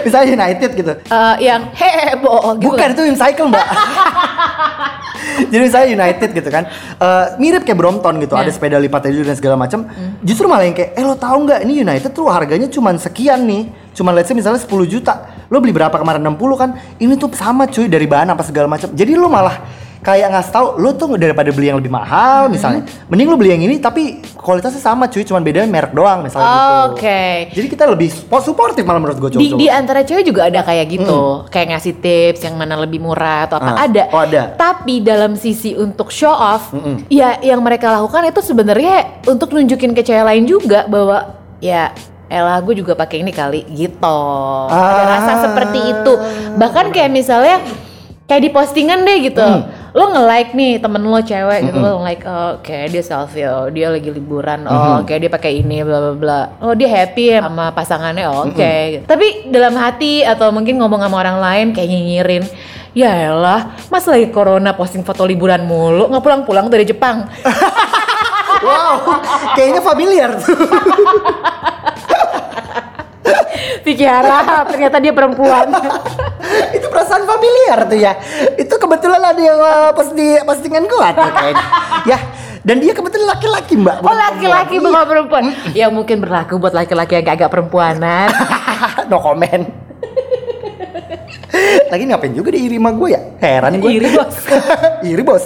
Misalnya 0.06 0.38
United 0.38 0.70
gitu. 0.76 0.92
Eh, 0.92 1.36
yang 1.42 1.72
heboh 1.74 2.62
gitu. 2.62 2.68
bukan 2.70 2.88
itu 2.94 3.02
Cycle 3.18 3.48
mbak. 3.50 3.66
Jadi 5.52 5.62
misalnya 5.66 5.90
United 5.98 6.30
gitu 6.36 6.50
kan. 6.52 6.64
Eh, 7.00 7.26
mirip 7.42 7.66
kayak 7.66 7.80
Brompton 7.80 8.22
gitu 8.22 8.38
Ya. 8.38 8.46
ada 8.46 8.52
sepeda 8.54 8.78
lipat 8.78 9.10
aja 9.10 9.20
dan 9.24 9.36
segala 9.36 9.56
macam 9.58 9.90
justru 10.22 10.46
malah 10.46 10.68
yang 10.68 10.76
kayak 10.78 10.94
eh 10.94 11.04
lo 11.04 11.16
tahu 11.18 11.48
nggak 11.48 11.66
ini 11.66 11.82
United 11.82 12.12
tuh 12.14 12.30
harganya 12.30 12.68
cuman 12.70 13.02
sekian 13.02 13.44
nih. 13.50 13.72
Cuman 13.96 14.14
let's 14.16 14.30
say 14.30 14.38
misalnya 14.38 14.62
10 14.62 14.70
juta. 14.86 15.26
Lo 15.50 15.58
beli 15.58 15.74
berapa 15.74 15.96
kemarin? 15.98 16.22
60 16.22 16.38
kan? 16.60 16.70
Ini 17.02 17.14
tuh 17.18 17.34
sama 17.34 17.66
cuy 17.66 17.90
dari 17.90 18.06
bahan 18.06 18.30
apa 18.30 18.44
segala 18.46 18.70
macam 18.70 18.94
jadi 18.94 19.18
lo 19.18 19.28
malah 19.28 19.58
kayak 20.00 20.32
ngasih 20.32 20.52
tahu 20.52 20.68
lo 20.78 20.90
tuh 20.94 21.16
daripada 21.16 21.52
beli 21.52 21.68
yang 21.68 21.78
lebih 21.78 21.90
mahal 21.90 22.48
misalnya 22.48 22.82
mending 23.06 23.28
lo 23.28 23.36
beli 23.36 23.52
yang 23.52 23.62
ini 23.62 23.78
tapi 23.78 24.04
kualitasnya 24.34 24.80
sama 24.80 25.06
cuy 25.06 25.22
cuman 25.22 25.44
bedanya 25.44 25.68
merek 25.68 25.92
doang 25.92 26.24
misalnya 26.24 26.48
gitu 26.48 26.72
Oke. 26.96 27.24
jadi 27.52 27.68
kita 27.68 27.84
lebih 27.86 28.10
suportif 28.40 28.84
malah 28.84 28.98
menurut 28.98 29.20
gue 29.20 29.30
Di, 29.30 29.52
cowok 29.52 29.60
di 29.60 29.68
antara 29.68 30.02
cewek 30.02 30.24
juga 30.24 30.48
ada 30.48 30.62
kayak 30.62 30.86
gitu, 30.90 31.20
kayak 31.48 31.68
ngasih 31.70 31.94
tips 32.00 32.42
yang 32.42 32.56
mana 32.56 32.76
lebih 32.76 32.98
murah 32.98 33.46
atau 33.46 33.58
apa 33.58 33.72
Ah. 33.72 33.86
ada. 33.86 34.04
Oh, 34.10 34.20
ada. 34.20 34.42
Tapi 34.56 35.00
dalam 35.00 35.36
sisi 35.36 35.76
untuk 35.76 36.10
show 36.10 36.32
off, 36.32 36.72
ya 37.08 37.38
yang 37.40 37.60
mereka 37.60 37.92
lakukan 37.92 38.24
itu 38.26 38.40
sebenarnya 38.42 39.22
untuk 39.26 39.52
nunjukin 39.52 39.92
ke 39.92 40.02
cewek 40.02 40.24
lain 40.24 40.44
juga 40.44 40.88
bahwa 40.88 41.36
ya 41.60 41.92
Elah 42.28 42.62
gue 42.62 42.78
juga 42.78 42.94
pakai 42.94 43.20
ini 43.20 43.34
kali 43.34 43.66
gitu. 43.68 44.20
Ada 44.70 45.02
Ah. 45.02 45.08
rasa 45.10 45.32
seperti 45.44 45.80
itu. 45.82 46.14
Bahkan 46.56 46.86
kayak 46.90 47.10
misalnya 47.10 47.58
kayak 48.26 48.42
di 48.42 48.50
postingan 48.50 49.02
deh 49.02 49.18
gitu. 49.26 49.42
Lo 49.94 50.14
nge-like 50.14 50.52
nih 50.54 50.78
temen 50.78 51.02
lo 51.02 51.20
cewek 51.22 51.60
gitu 51.66 51.78
lo 51.82 52.00
nge-like 52.02 52.24
oh, 52.30 52.52
kayak 52.62 52.94
dia 52.94 53.04
selfie 53.04 53.50
oh 53.50 53.68
dia 53.74 53.90
lagi 53.90 54.10
liburan 54.14 54.66
oh 54.70 55.02
kayak 55.02 55.20
dia 55.26 55.32
pakai 55.34 55.52
ini 55.66 55.82
bla 55.82 55.98
bla 55.98 56.14
bla. 56.14 56.42
Oh 56.62 56.78
dia 56.78 56.90
happy 56.90 57.34
ya 57.34 57.42
sama 57.42 57.74
pasangannya 57.74 58.26
oh, 58.30 58.50
oke. 58.50 59.04
Tapi 59.10 59.50
dalam 59.50 59.74
hati 59.74 60.22
atau 60.22 60.54
mungkin 60.54 60.78
ngomong 60.78 61.02
sama 61.02 61.16
orang 61.22 61.38
lain 61.42 61.68
kayak 61.74 61.90
nyinyirin 61.90 62.46
Ya 62.98 63.14
elah, 63.30 63.78
mas 63.94 64.02
lagi 64.10 64.34
corona 64.34 64.74
posting 64.74 65.06
foto 65.06 65.22
liburan 65.22 65.62
mulu, 65.62 66.10
nggak 66.10 66.26
pulang-pulang 66.26 66.74
dari 66.74 66.90
Jepang. 66.90 67.22
wow 68.66 68.98
kayaknya 69.56 69.80
familiar 69.80 70.30
tuh 70.36 70.52
Vicky 73.86 74.04
ternyata 74.04 74.98
dia 75.00 75.14
perempuan. 75.16 75.70
itu 76.76 76.88
perasaan 76.90 77.24
familiar 77.30 77.80
tuh 77.86 78.00
ya 78.00 78.14
itu 78.58 78.69
kebetulan 78.90 79.22
ada 79.22 79.42
yang 79.42 79.60
uh, 79.62 79.94
pas 79.94 80.10
di 80.10 80.28
postingan 80.42 80.90
gua 80.90 81.14
tuh 81.14 81.30
kayaknya 81.30 81.66
ya 82.10 82.20
dan 82.66 82.82
dia 82.82 82.92
kebetulan 82.98 83.38
laki-laki 83.38 83.74
mbak 83.78 84.02
Oh 84.02 84.12
laki-laki 84.18 84.82
bukan 84.82 85.06
perempuan. 85.08 85.44
Ya 85.72 85.88
mungkin 85.88 86.20
berlaku 86.20 86.60
buat 86.60 86.76
laki-laki 86.76 87.22
yang 87.22 87.30
agak 87.32 87.50
perempuanan. 87.54 88.28
no 89.10 89.22
comment 89.22 89.90
lagi 91.90 92.04
ngapain 92.06 92.34
juga 92.34 92.54
di 92.54 92.70
iri 92.70 92.78
sama 92.78 92.94
gue 92.94 93.10
ya 93.10 93.22
heran 93.42 93.82
gue 93.82 93.90
Iri, 93.90 94.10
bos. 94.14 94.38
iri 95.12 95.24
bos 95.26 95.44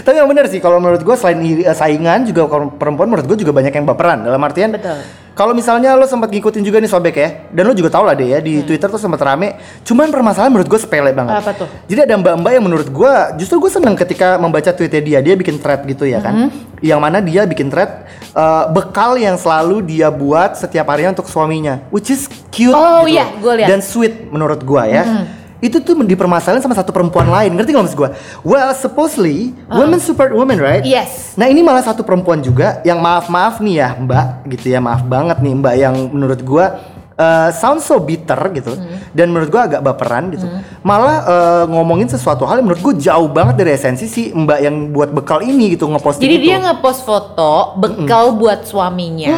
tapi 0.00 0.16
yang 0.16 0.28
bener 0.28 0.48
sih 0.48 0.58
kalau 0.58 0.80
menurut 0.80 1.04
gue 1.04 1.16
selain 1.20 1.40
iri, 1.44 1.62
eh, 1.68 1.76
saingan 1.76 2.24
juga 2.24 2.48
kalau 2.48 2.72
perempuan 2.72 3.12
menurut 3.12 3.28
gue 3.28 3.44
juga 3.44 3.52
banyak 3.52 3.72
yang 3.72 3.84
baperan 3.84 4.24
dalam 4.24 4.40
artian 4.40 4.72
Betul. 4.72 5.04
Kalau 5.34 5.50
misalnya 5.50 5.92
lo 5.92 6.02
sempat 6.04 6.26
ngikutin 6.28 6.62
juga 6.62 6.78
nih 6.78 6.86
sobek 6.86 7.14
ya 7.14 7.28
dan 7.48 7.62
lo 7.64 7.72
juga 7.72 7.90
tau 7.90 8.02
lah 8.02 8.12
deh 8.12 8.28
ya 8.28 8.38
di 8.38 8.62
twitter 8.62 8.86
tuh 8.86 8.96
sempat 8.96 9.18
rame 9.20 9.54
cuman 9.82 10.08
permasalahan 10.08 10.48
menurut 10.48 10.66
gue 10.66 10.78
sepele 10.78 11.10
banget 11.10 11.34
Hmm. 11.34 11.42
Apa 11.42 11.52
tuh? 11.52 11.68
jadi 11.84 12.00
ada 12.04 12.14
mbak-mbak 12.16 12.52
yang 12.52 12.64
menurut 12.64 12.88
gue 12.88 13.12
justru 13.36 13.58
gue 13.58 13.68
seneng 13.68 13.94
ketika 13.94 14.34
membaca 14.36 14.70
tweetnya 14.70 15.00
dia 15.00 15.18
dia 15.20 15.34
bikin 15.34 15.58
thread 15.58 15.82
gitu 15.84 16.04
ya 16.04 16.18
kan 16.18 16.34
Hmm. 16.36 16.50
yang 16.80 16.98
mana 16.98 17.18
dia 17.18 17.42
bikin 17.44 17.66
thread 17.66 18.06
eh, 18.30 18.64
bekal 18.70 19.14
yang 19.16 19.34
selalu 19.34 19.82
dia 19.84 20.08
buat 20.08 20.54
setiap 20.54 20.86
harinya 20.86 21.12
untuk 21.12 21.26
suaminya 21.26 21.82
which 21.88 22.08
is 22.08 22.24
cute 22.48 22.70
Oh, 22.70 23.02
gitu 23.02 23.14
iya, 23.14 23.26
gua 23.36 23.54
lihat. 23.54 23.68
dan 23.68 23.80
sweet 23.80 24.26
menurut 24.26 24.60
gue 24.60 24.82
ya 24.86 25.26
itu 25.62 25.78
tuh 25.82 25.94
dipermasalahin 26.02 26.62
sama 26.62 26.74
satu 26.74 26.90
perempuan 26.90 27.30
lain 27.30 27.54
ngerti 27.54 27.70
nggak 27.74 27.84
maksud 27.86 27.98
gue 27.98 28.10
well 28.42 28.70
supposedly 28.74 29.54
women 29.70 29.98
support 30.02 30.30
women 30.34 30.58
right? 30.60 30.84
Yes. 30.84 31.34
Nah 31.34 31.50
ini 31.50 31.62
malah 31.62 31.82
satu 31.82 32.06
perempuan 32.06 32.40
juga 32.42 32.80
yang 32.86 33.02
maaf 33.02 33.26
maaf 33.26 33.58
nih 33.58 33.82
ya 33.82 33.88
mbak 33.98 34.26
gitu 34.54 34.66
ya 34.74 34.78
maaf 34.82 35.02
banget 35.06 35.38
nih 35.40 35.52
mbak 35.58 35.74
yang 35.78 35.94
menurut 36.12 36.40
gua 36.44 36.93
eh, 37.14 37.50
sound 37.52 37.78
so 37.78 37.96
bitter 37.96 38.36
gitu 38.52 38.74
dan 39.10 39.26
menurut 39.28 39.48
gua 39.48 39.62
agak 39.64 39.80
baperan 39.80 40.30
gitu 40.30 40.46
malah 40.80 41.16
eh, 41.22 41.64
ngomongin 41.68 42.06
sesuatu 42.06 42.42
hal 42.42 42.58
yang 42.58 42.66
menurut 42.66 42.82
gua 42.82 42.94
jauh 42.94 43.26
banget 43.26 43.54
dari 43.56 43.70
esensi 43.72 44.04
si 44.04 44.22
mbak 44.30 44.58
yang 44.60 44.90
buat 44.90 45.10
bekal 45.10 45.40
ini 45.40 45.72
gitu 45.72 45.86
ngepost 45.86 46.18
Jadi 46.18 46.36
gitu. 46.36 46.46
dia 46.46 46.56
ngepost 46.60 47.02
foto 47.02 47.54
bekal 47.76 48.34
buat 48.34 48.64
suaminya. 48.64 49.30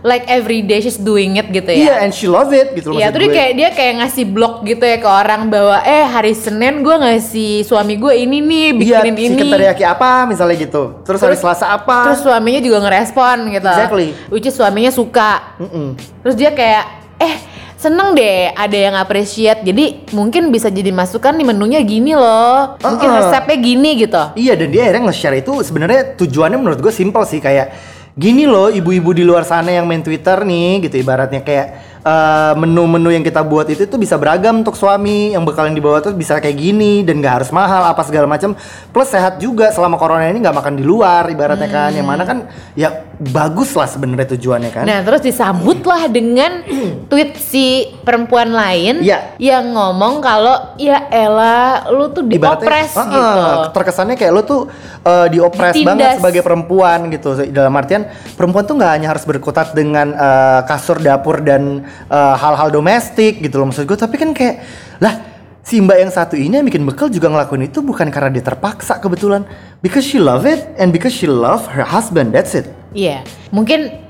Like 0.00 0.24
every 0.26 0.60
day 0.60 0.78
she's 0.78 0.96
doing 0.96 1.36
it 1.36 1.48
gitu 1.48 1.68
Iya 1.68 1.84
ya. 1.90 1.94
and 2.00 2.10
she 2.10 2.24
love 2.24 2.50
it 2.50 2.72
gitu 2.72 2.92
Iya, 2.92 3.10
tuh 3.10 3.20
dia 3.20 3.30
kayak 3.30 3.52
dia 3.52 3.68
kayak 3.70 3.94
ngasih 3.98 4.24
blog 4.24 4.62
gitu 4.62 4.80
ya 4.80 4.96
ke 4.96 5.06
orang 5.06 5.46
bahwa 5.46 5.82
eh 5.82 6.04
hari 6.04 6.32
Senin 6.32 6.80
gue 6.80 6.94
ngasih 6.94 7.62
suami 7.62 7.94
gue 7.94 8.14
ini 8.16 8.38
nih 8.38 8.66
Iya, 8.78 9.02
bikinin 9.02 9.14
ini. 9.14 9.26
chicken 9.28 9.48
teriyaki 9.50 9.82
apa 9.82 10.24
misalnya 10.24 10.56
gitu. 10.56 11.02
Terus, 11.02 11.18
hari 11.18 11.34
Terus- 11.34 11.42
Selasa 11.42 11.66
apa? 11.68 11.98
Terus 12.08 12.20
suaminya 12.22 12.60
juga 12.60 12.78
ngerespon 12.80 13.36
gitu. 13.50 13.68
Exactly. 13.68 14.08
Which 14.28 14.46
is 14.46 14.54
suaminya 14.54 14.90
suka. 14.90 15.58
Mm-mm. 15.58 15.98
Terus 16.28 16.44
dia 16.44 16.52
kayak 16.52 16.84
eh 17.24 17.40
seneng 17.80 18.12
deh 18.12 18.52
ada 18.52 18.76
yang 18.76 18.92
appreciate. 19.00 19.64
Jadi 19.64 20.12
mungkin 20.12 20.52
bisa 20.52 20.68
jadi 20.68 20.92
masukan 20.92 21.32
nih 21.32 21.56
menunya 21.56 21.80
gini 21.80 22.12
loh. 22.12 22.76
Mungkin 22.84 23.08
Uh-uh. 23.08 23.32
resepnya 23.32 23.56
gini 23.56 23.90
gitu. 23.96 24.22
Iya 24.36 24.52
dan 24.60 24.68
dia 24.68 24.84
akhirnya 24.84 25.08
nge-share 25.08 25.40
itu 25.40 25.56
sebenarnya 25.64 26.20
tujuannya 26.20 26.60
menurut 26.60 26.84
gue 26.84 26.92
simpel 26.92 27.24
sih 27.24 27.40
kayak 27.40 27.72
gini 28.12 28.44
loh 28.44 28.68
ibu-ibu 28.68 29.16
di 29.16 29.24
luar 29.24 29.48
sana 29.48 29.72
yang 29.72 29.88
main 29.88 30.04
Twitter 30.04 30.42
nih 30.42 30.90
gitu 30.90 31.00
ibaratnya 31.00 31.38
kayak 31.38 31.66
eh, 32.02 32.52
menu-menu 32.58 33.14
yang 33.14 33.22
kita 33.22 33.46
buat 33.46 33.70
itu 33.70 33.86
tuh 33.86 33.94
bisa 33.94 34.18
beragam 34.18 34.58
untuk 34.58 34.74
suami 34.74 35.38
yang 35.38 35.46
bekal 35.46 35.70
yang 35.70 35.78
dibawa 35.78 36.02
tuh 36.02 36.12
bisa 36.18 36.42
kayak 36.42 36.58
gini 36.58 37.06
dan 37.06 37.22
gak 37.22 37.40
harus 37.40 37.54
mahal 37.54 37.86
apa 37.86 38.02
segala 38.02 38.26
macam 38.26 38.58
plus 38.90 39.08
sehat 39.08 39.38
juga 39.38 39.70
selama 39.70 39.94
corona 39.94 40.26
ini 40.26 40.42
nggak 40.42 40.56
makan 40.60 40.74
di 40.74 40.82
luar 40.82 41.30
ibaratnya 41.30 41.70
kan 41.70 41.94
yang 41.94 42.10
mana 42.10 42.26
kan 42.26 42.50
ya 42.74 43.07
bagus 43.18 43.74
lah 43.74 43.84
sebenarnya 43.84 44.32
tujuannya 44.32 44.70
kan 44.70 44.84
Nah 44.86 45.02
terus 45.02 45.20
disambutlah 45.20 46.06
dengan 46.06 46.62
tweet 47.06 47.34
si 47.34 47.66
perempuan 48.00 48.48
lain 48.48 49.02
Iya. 49.02 49.34
yang 49.36 49.70
ngomong 49.70 50.18
kalau 50.18 50.54
ya 50.74 51.06
Ella 51.08 51.82
lu 51.88 52.08
tuh 52.08 52.22
Ibaratnya, 52.22 52.62
diopres 52.62 52.90
Heeh, 52.94 53.10
gitu. 53.10 53.42
terkesannya 53.74 54.14
kayak 54.14 54.32
lo 54.32 54.42
tuh 54.42 54.60
uh, 55.02 55.26
diopres 55.26 55.74
Ditindas. 55.74 55.90
banget 55.90 56.08
sebagai 56.18 56.42
perempuan 56.42 56.98
gitu 57.08 57.28
dalam 57.48 57.74
artian 57.74 58.06
perempuan 58.34 58.64
tuh 58.64 58.74
nggak 58.74 58.92
hanya 58.94 59.08
harus 59.10 59.24
berkutat 59.24 59.74
dengan 59.74 60.14
uh, 60.14 60.60
kasur 60.64 60.98
dapur 60.98 61.42
dan 61.42 61.82
uh, 62.06 62.34
hal-hal 62.34 62.70
domestik 62.70 63.38
gitu 63.38 63.58
loh 63.58 63.68
maksud 63.68 63.82
gue 63.82 63.98
tapi 63.98 64.14
kan 64.14 64.30
kayak 64.30 64.62
lah 64.98 65.27
si 65.68 65.76
mbak 65.78 66.00
yang 66.00 66.08
satu 66.08 66.32
ini 66.32 66.56
yang 66.56 66.64
bikin 66.64 66.80
bekal 66.82 67.12
juga 67.12 67.28
ngelakuin 67.28 67.68
itu 67.68 67.84
bukan 67.84 68.08
karena 68.08 68.32
dia 68.32 68.40
terpaksa 68.40 68.96
kebetulan 68.96 69.44
because 69.78 70.00
she 70.00 70.16
love 70.16 70.48
it 70.48 70.64
and 70.80 70.88
because 70.88 71.12
she 71.12 71.28
love 71.28 71.68
her 71.68 71.84
husband 71.84 72.32
that's 72.32 72.56
it 72.56 72.64
Iya, 72.88 73.20
mungkin 73.52 74.00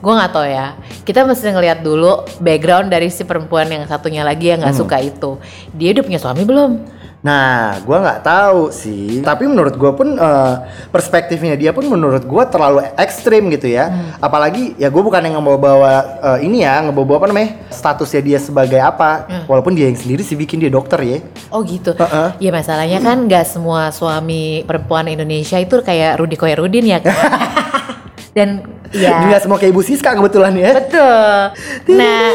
gue 0.00 0.12
nggak 0.12 0.32
tahu 0.36 0.44
ya. 0.44 0.76
Kita 1.00 1.24
mesti 1.24 1.48
ngeliat 1.48 1.80
dulu 1.80 2.28
background 2.36 2.92
dari 2.92 3.08
si 3.08 3.24
perempuan 3.24 3.72
yang 3.72 3.88
satunya 3.88 4.20
lagi 4.20 4.52
yang 4.52 4.60
nggak 4.60 4.76
Hmm. 4.76 4.84
suka 4.84 5.00
itu. 5.00 5.40
Dia 5.72 5.96
udah 5.96 6.04
punya 6.04 6.20
suami 6.20 6.44
belum? 6.44 6.99
Nah, 7.20 7.76
gua 7.84 8.00
nggak 8.00 8.20
tahu 8.24 8.72
sih. 8.72 9.20
Tapi 9.20 9.44
menurut 9.44 9.76
gua 9.76 9.92
pun 9.92 10.16
eh, 10.16 10.54
perspektifnya 10.88 11.52
dia 11.52 11.76
pun 11.76 11.84
menurut 11.84 12.24
gua 12.24 12.48
terlalu 12.48 12.80
ekstrim 12.96 13.52
gitu 13.52 13.68
ya. 13.68 13.92
Apalagi 14.24 14.72
ya 14.80 14.88
gue 14.88 15.02
bukan 15.04 15.20
yang 15.20 15.36
ngebawa-bawa 15.36 15.92
eh, 16.16 16.48
ini 16.48 16.64
ya, 16.64 16.80
ngebawa-bawa 16.88 17.18
apa 17.20 17.28
namanya 17.28 17.50
statusnya 17.68 18.22
dia 18.24 18.38
sebagai 18.40 18.80
apa. 18.80 19.28
Walaupun 19.44 19.76
dia 19.76 19.92
yang 19.92 20.00
sendiri 20.00 20.24
sih 20.24 20.32
bikin 20.32 20.64
dia 20.64 20.72
dokter 20.72 20.96
ya. 21.04 21.18
Oh 21.52 21.60
gitu. 21.60 21.92
Heeh. 21.92 22.40
Ya 22.40 22.50
masalahnya 22.56 23.04
kan 23.04 23.28
nggak 23.28 23.44
semua 23.44 23.92
suami 23.92 24.64
perempuan 24.64 25.04
Indonesia 25.12 25.60
itu 25.60 25.76
kayak 25.84 26.16
Rudi 26.16 26.40
Koyerudin 26.40 26.88
ya 26.88 27.04
kan. 27.04 27.12
dan 28.36 28.62
ya 28.94 29.26
Nggak 29.26 29.42
semua 29.42 29.58
kayak 29.58 29.74
Ibu 29.74 29.82
Siska 29.82 30.14
kebetulan 30.14 30.54
ya. 30.54 30.70
betul 30.78 31.98
nah 31.98 32.30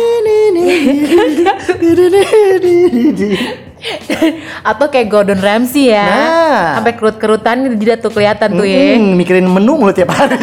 atau 4.69 4.85
kayak 4.87 5.07
Gordon 5.07 5.37
Ramsay 5.37 5.89
ya 5.89 6.05
Nah. 6.05 6.63
sampai 6.77 6.93
kerut-kerutan 6.93 7.65
di 7.65 7.77
jidat 7.77 7.99
tuh 7.99 8.09
kelihatan 8.09 8.53
tuh 8.53 8.63
ya 8.63 8.95
Hmm, 8.95 9.13
mikirin 9.13 9.45
menu 9.45 9.75
mulu 9.75 9.91
tiap 9.91 10.09
hari. 10.09 10.37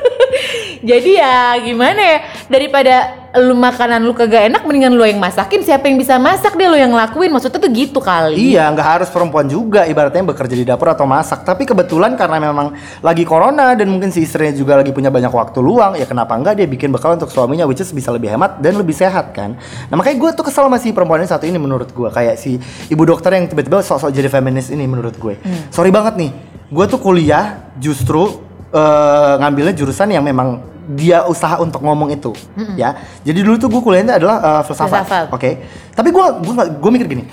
jadi 0.90 1.10
ya 1.16 1.34
gimana 1.58 1.96
ya 1.98 2.18
daripada 2.46 3.23
lu 3.34 3.58
makanan 3.58 4.06
lu 4.06 4.14
kagak 4.14 4.46
enak 4.46 4.62
mendingan 4.62 4.94
lu 4.94 5.02
yang 5.02 5.18
masakin. 5.18 5.58
Siapa 5.66 5.90
yang 5.90 5.98
bisa 5.98 6.22
masak 6.22 6.54
deh 6.54 6.70
lu 6.70 6.78
yang 6.78 6.94
ngelakuin 6.94 7.34
maksudnya 7.34 7.58
tuh 7.58 7.72
gitu 7.74 7.98
kali. 7.98 8.54
Iya, 8.54 8.70
nggak 8.70 8.86
harus 8.86 9.08
perempuan 9.10 9.50
juga. 9.50 9.82
Ibaratnya 9.90 10.22
bekerja 10.22 10.54
di 10.54 10.62
dapur 10.62 10.94
atau 10.94 11.02
masak. 11.02 11.42
Tapi 11.42 11.66
kebetulan 11.66 12.14
karena 12.14 12.38
memang 12.38 12.78
lagi 13.02 13.26
corona 13.26 13.74
dan 13.74 13.90
mungkin 13.90 14.14
si 14.14 14.22
istrinya 14.22 14.54
juga 14.54 14.78
lagi 14.78 14.94
punya 14.94 15.10
banyak 15.10 15.34
waktu 15.34 15.58
luang, 15.58 15.98
ya 15.98 16.06
kenapa 16.06 16.38
enggak 16.38 16.62
dia 16.62 16.66
bikin 16.70 16.94
bekal 16.94 17.18
untuk 17.18 17.26
suaminya 17.26 17.66
which 17.66 17.82
is 17.82 17.90
bisa 17.90 18.14
lebih 18.14 18.30
hemat 18.30 18.62
dan 18.62 18.78
lebih 18.78 18.94
sehat 18.94 19.34
kan. 19.34 19.58
Nah 19.90 19.94
makanya 19.98 20.16
gue 20.22 20.30
tuh 20.38 20.44
kesel 20.46 20.70
sama 20.70 20.78
si 20.78 20.94
perempuan 20.94 21.18
ini 21.18 21.26
satu 21.26 21.44
ini 21.50 21.58
menurut 21.58 21.90
gue. 21.90 22.08
Kayak 22.14 22.38
si 22.38 22.62
ibu 22.86 23.02
dokter 23.02 23.34
yang 23.34 23.50
tiba-tiba 23.50 23.82
sok-sok 23.82 24.14
jadi 24.14 24.30
feminis 24.30 24.70
ini 24.70 24.86
menurut 24.86 25.18
gue. 25.18 25.34
Sorry 25.74 25.90
banget 25.90 26.14
nih, 26.14 26.30
gue 26.70 26.84
tuh 26.86 27.02
kuliah 27.02 27.66
justru 27.82 28.30
eh, 28.70 29.34
ngambilnya 29.42 29.74
jurusan 29.74 30.14
yang 30.14 30.22
memang 30.22 30.73
dia 30.84 31.24
usaha 31.24 31.56
untuk 31.58 31.80
ngomong 31.80 32.12
itu 32.12 32.36
ya. 32.76 32.96
Jadi 33.24 33.40
dulu 33.40 33.56
tuh 33.56 33.68
gue 33.72 33.80
kuliahnya 33.80 34.20
adalah 34.20 34.36
eh, 34.40 34.62
filsafat, 34.68 35.00
Filsafat. 35.04 35.26
oke. 35.32 35.50
Tapi 35.96 36.08
gue 36.12 36.26
gue 36.44 36.54
gue 36.76 36.90
mikir 36.92 37.08
gini 37.08 37.24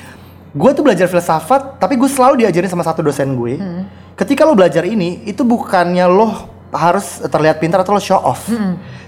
gue 0.51 0.71
tuh 0.75 0.83
belajar 0.83 1.07
filsafat 1.07 1.79
tapi 1.79 1.95
gue 1.95 2.11
selalu 2.11 2.43
diajarin 2.43 2.67
sama 2.67 2.83
satu 2.83 2.99
dosen 2.99 3.39
gue 3.39 3.55
ketika 4.19 4.43
lo 4.43 4.51
belajar 4.51 4.83
ini 4.83 5.23
itu 5.23 5.47
bukannya 5.47 6.03
lo 6.11 6.27
harus 6.71 7.23
terlihat 7.23 7.59
pintar 7.59 7.83
atau 7.83 7.95
lo 7.95 7.99
show 8.03 8.19
off. 8.19 8.47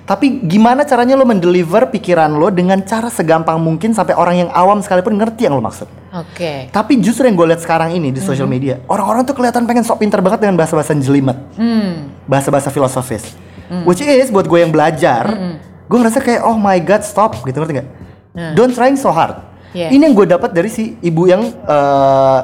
Tapi 0.03 0.43
gimana 0.43 0.83
caranya 0.83 1.15
lo 1.15 1.23
mendeliver 1.23 1.88
pikiran 1.88 2.27
lo 2.35 2.51
dengan 2.51 2.83
cara 2.83 3.07
segampang 3.07 3.55
mungkin 3.55 3.95
sampai 3.95 4.12
orang 4.19 4.35
yang 4.35 4.50
awam 4.51 4.83
sekalipun 4.83 5.15
ngerti 5.15 5.47
yang 5.47 5.55
lo 5.55 5.63
maksud? 5.63 5.88
Oke. 6.12 6.67
Tapi 6.75 7.00
justru 7.00 7.23
yang 7.23 7.39
gue 7.39 7.47
lihat 7.55 7.63
sekarang 7.63 7.95
ini 7.95 8.12
di 8.12 8.19
social 8.19 8.47
media 8.47 8.83
orang-orang 8.91 9.23
tuh 9.23 9.31
kelihatan 9.31 9.63
pengen 9.63 9.88
sok 9.88 10.03
pintar 10.03 10.19
banget 10.19 10.43
dengan 10.43 10.59
bahasa-bahasa 10.59 10.91
jelimet. 11.00 11.39
Hmm 11.55 12.12
bahasa-bahasa 12.23 12.71
filosofis 12.71 13.35
which 13.82 14.00
is 14.00 14.30
buat 14.30 14.46
gue 14.46 14.60
yang 14.60 14.70
belajar 14.70 15.25
gue 15.84 15.98
ngerasa 15.98 16.20
kayak 16.20 16.42
oh 16.42 16.56
my 16.56 16.77
god 16.77 17.01
stop 17.01 17.34
gitu 17.39 17.58
ngerti 17.58 17.74
nggak 17.75 17.89
don't 18.53 18.72
trying 18.72 18.96
so 18.96 19.10
hard 19.10 19.36
Yeah. 19.74 19.89
ini 19.89 20.06
yang 20.06 20.13
gue 20.13 20.30
dapat 20.30 20.53
dari 20.53 20.70
si 20.70 21.01
ibu 21.01 21.25
yang 21.25 21.42
eh, 21.44 22.39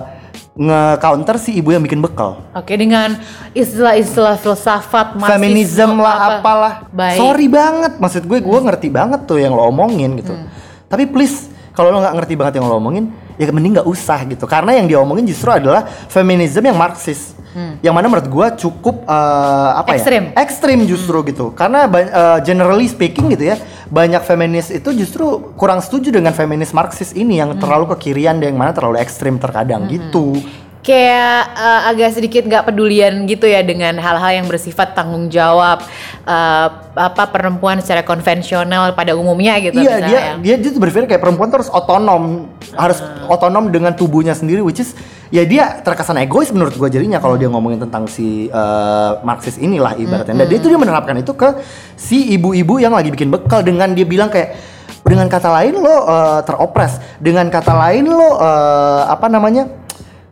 nge-counter 0.55 1.37
si 1.37 1.55
ibu 1.55 1.69
yang 1.69 1.79
bikin 1.79 1.99
bekal 1.99 2.41
Oke 2.51 2.73
dengan 2.73 3.21
istilah-istilah 3.53 4.33
filsafat 4.35 5.13
marxisme, 5.13 5.37
feminism 5.37 5.91
lah 5.95 6.15
apa. 6.17 6.33
apalah 6.35 6.73
Baik. 6.89 7.15
sorry 7.15 7.45
banget 7.45 7.93
maksud 7.95 8.23
gue 8.23 8.39
gue 8.39 8.59
ngerti 8.59 8.89
banget 8.89 9.23
tuh 9.23 9.37
yang 9.37 9.53
lo 9.53 9.61
omongin 9.63 10.17
gitu 10.17 10.33
Hmm. 10.33 10.49
tapi 10.85 11.05
please 11.05 11.48
kalau 11.79 11.95
lo 11.95 12.03
nggak 12.03 12.15
ngerti 12.19 12.33
banget 12.35 12.53
yang 12.59 12.67
lo 12.67 12.75
omongin 12.75 13.07
ya 13.39 13.47
mending 13.47 13.79
nggak 13.79 13.87
usah 13.87 14.27
gitu. 14.27 14.43
Karena 14.43 14.75
yang 14.75 14.83
diomongin 14.83 15.23
justru 15.23 15.47
adalah 15.47 15.87
feminism 16.11 16.59
yang 16.59 16.75
marxis. 16.75 17.39
Yang 17.79 17.91
mana 17.95 18.05
menurut 18.07 18.27
gue 18.29 18.47
cukup 18.61 19.03
eh, 19.03 19.71
apa 19.73 19.87
Hmm. 19.89 19.97
Ekstrim. 19.97 20.23
ya 20.29 20.37
ekstrim 20.37 20.79
justru 20.85 21.17
gitu. 21.25 21.55
Karena 21.55 21.87
eh, 21.87 22.39
generally 22.43 22.85
speaking 22.85 23.31
gitu 23.31 23.47
ya 23.47 23.57
banyak 23.89 24.21
feminis 24.21 24.69
itu 24.69 24.91
justru 24.93 25.25
kurang 25.55 25.79
setuju 25.79 26.13
dengan 26.13 26.29
feminis 26.29 26.69
marxis 26.71 27.09
ini 27.11 27.39
yang 27.39 27.55
Hmm. 27.55 27.59
terlalu 27.59 27.95
ke 27.95 28.11
kirian 28.11 28.37
dan 28.37 28.51
yang 28.53 28.59
mana 28.59 28.75
terlalu 28.75 28.99
ekstrim 28.99 29.39
terkadang 29.39 29.87
gitu 29.87 30.35
kayak 30.79 31.41
eh, 31.59 31.81
agak 31.91 32.09
sedikit 32.15 32.43
nggak 32.47 32.71
pedulian 32.71 33.27
gitu 33.27 33.43
ya 33.45 33.59
dengan 33.59 33.99
hal-hal 33.99 34.43
yang 34.43 34.47
bersifat 34.47 34.95
tanggung 34.95 35.27
jawab 35.27 35.83
eh, 36.23 36.67
apa 36.95 37.23
perempuan 37.27 37.83
secara 37.83 38.01
konvensional 38.07 38.95
pada 38.95 39.13
umumnya 39.13 39.59
gitu 39.59 39.75
Iya 39.75 39.95
dia 40.03 40.19
dia 40.39 40.55
dia 40.55 40.69
tuh 40.71 40.79
berpikir 40.79 41.05
kayak 41.15 41.21
perempuan 41.21 41.51
tuh 41.51 41.63
harus 41.63 41.71
otonom 41.71 42.47
harus 42.73 42.99
otonom 43.27 43.67
dengan 43.67 43.91
tubuhnya 43.91 44.31
sendiri 44.31 44.63
which 44.63 44.79
is 44.79 44.95
ya 45.29 45.45
dia 45.45 45.83
terkesan 45.85 46.17
egois 46.25 46.49
menurut 46.49 46.73
gua 46.75 46.89
jadinya 46.89 47.21
kalau 47.21 47.37
dia 47.37 47.49
ngomongin 47.49 47.85
tentang 47.85 48.09
si 48.09 48.49
eh, 48.49 49.11
Marxis 49.21 49.61
inilah 49.61 49.95
ibaratnya. 49.97 50.45
Dan 50.45 50.45
dia 50.49 50.57
itu 50.57 50.67
dia 50.69 50.79
menerapkan 50.79 51.15
itu 51.17 51.33
ke 51.37 51.59
si 51.93 52.33
ibu-ibu 52.33 52.81
yang 52.81 52.93
lagi 52.93 53.13
bikin 53.13 53.29
bekal 53.29 53.61
dengan 53.61 53.93
dia 53.93 54.05
bilang 54.07 54.33
kayak 54.33 54.57
dengan 55.05 55.29
kata 55.29 55.49
lain 55.49 55.73
lo 55.79 55.95
eh, 56.05 56.39
teropres, 56.43 56.97
dengan 57.21 57.47
kata 57.47 57.73
lain 57.77 58.05
lo 58.09 58.37
eh, 58.41 59.01
apa 59.09 59.27
namanya 59.29 59.69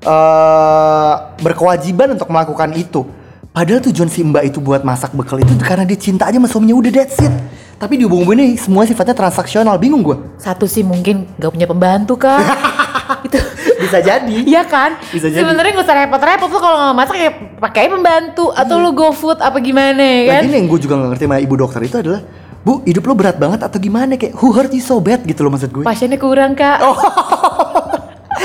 eh 0.04 1.14
berkewajiban 1.42 2.14
untuk 2.14 2.30
melakukan 2.30 2.70
itu. 2.78 3.06
Padahal 3.50 3.82
tujuan 3.90 4.06
si 4.06 4.22
mbak 4.22 4.54
itu 4.54 4.62
buat 4.62 4.86
masak 4.86 5.18
bekal 5.18 5.42
itu 5.42 5.50
karena 5.58 5.82
dia 5.82 5.98
cinta 5.98 6.30
aja 6.30 6.38
sama 6.38 6.46
suaminya 6.46 6.78
udah 6.78 6.92
that's 6.94 7.18
it. 7.18 7.34
Tapi 7.78 7.98
di 7.98 8.06
hubungan 8.06 8.38
ini 8.38 8.58
semua 8.58 8.86
sifatnya 8.86 9.14
transaksional, 9.14 9.78
bingung 9.78 10.02
gue. 10.02 10.18
satu 10.42 10.66
sih 10.66 10.82
mungkin 10.82 11.30
nggak 11.38 11.52
punya 11.54 11.68
pembantu 11.70 12.18
kan 12.18 12.42
itu 13.26 13.38
Bisa 13.78 14.02
jadi. 14.02 14.38
Iya 14.42 14.66
kan? 14.66 14.98
Bisa 15.14 15.30
jadi. 15.30 15.46
Sebenarnya 15.46 15.72
gak 15.78 15.86
usah 15.86 15.96
repot-repot 16.06 16.50
tuh 16.50 16.62
kalau 16.62 16.78
nggak 16.82 16.96
masak 16.98 17.18
ya 17.22 17.32
pakai 17.62 17.86
pembantu 17.88 18.50
atau 18.50 18.76
lu 18.82 18.90
go 18.92 19.14
food 19.14 19.38
apa 19.38 19.62
gimana 19.62 20.02
ya 20.02 20.22
kan? 20.28 20.42
Lagi 20.42 20.48
nih 20.50 20.58
yang 20.58 20.68
gue 20.68 20.80
juga 20.82 20.94
gak 20.98 21.10
ngerti 21.14 21.26
sama 21.30 21.38
ibu 21.38 21.56
dokter 21.56 21.82
itu 21.86 21.98
adalah 22.02 22.22
Bu, 22.68 22.84
hidup 22.84 23.08
lo 23.08 23.16
berat 23.16 23.40
banget 23.40 23.64
atau 23.64 23.80
gimana? 23.80 24.20
Kayak 24.20 24.36
who 24.44 24.52
hurt 24.52 24.68
you 24.76 24.84
so 24.84 25.00
bad 25.00 25.24
gitu 25.24 25.40
loh 25.40 25.56
maksud 25.56 25.72
gue. 25.72 25.88
Pasiennya 25.88 26.20
kurang 26.20 26.52
kak. 26.52 26.84
Oh. 26.84 27.00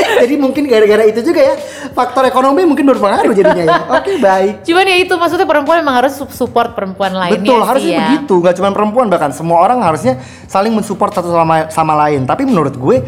Jadi 0.22 0.34
mungkin 0.36 0.64
gara-gara 0.64 1.04
itu 1.04 1.20
juga 1.20 1.40
ya 1.42 1.54
faktor 1.90 2.24
ekonomi 2.24 2.64
mungkin 2.64 2.86
berpengaruh 2.86 3.32
jadinya 3.32 3.64
ya. 3.64 3.78
Oke 3.98 4.18
baik. 4.18 4.64
Cuman 4.64 4.84
ya 4.84 4.96
itu 4.98 5.14
maksudnya 5.14 5.44
perempuan 5.44 5.80
emang 5.80 5.96
harus 5.98 6.12
su- 6.14 6.30
support 6.30 6.72
perempuan 6.72 7.12
lainnya 7.12 7.38
Betul, 7.38 7.58
sih 7.58 7.68
harusnya 7.68 7.92
ya. 7.92 8.00
begitu. 8.08 8.34
Gak 8.40 8.54
cuma 8.56 8.70
perempuan 8.70 9.06
bahkan 9.06 9.30
semua 9.30 9.58
orang 9.60 9.78
harusnya 9.80 10.18
saling 10.46 10.72
mensupport 10.72 11.12
satu 11.12 11.28
sama 11.28 11.68
sama 11.68 11.94
lain. 11.98 12.24
Tapi 12.24 12.42
menurut 12.44 12.74
gue 12.74 13.04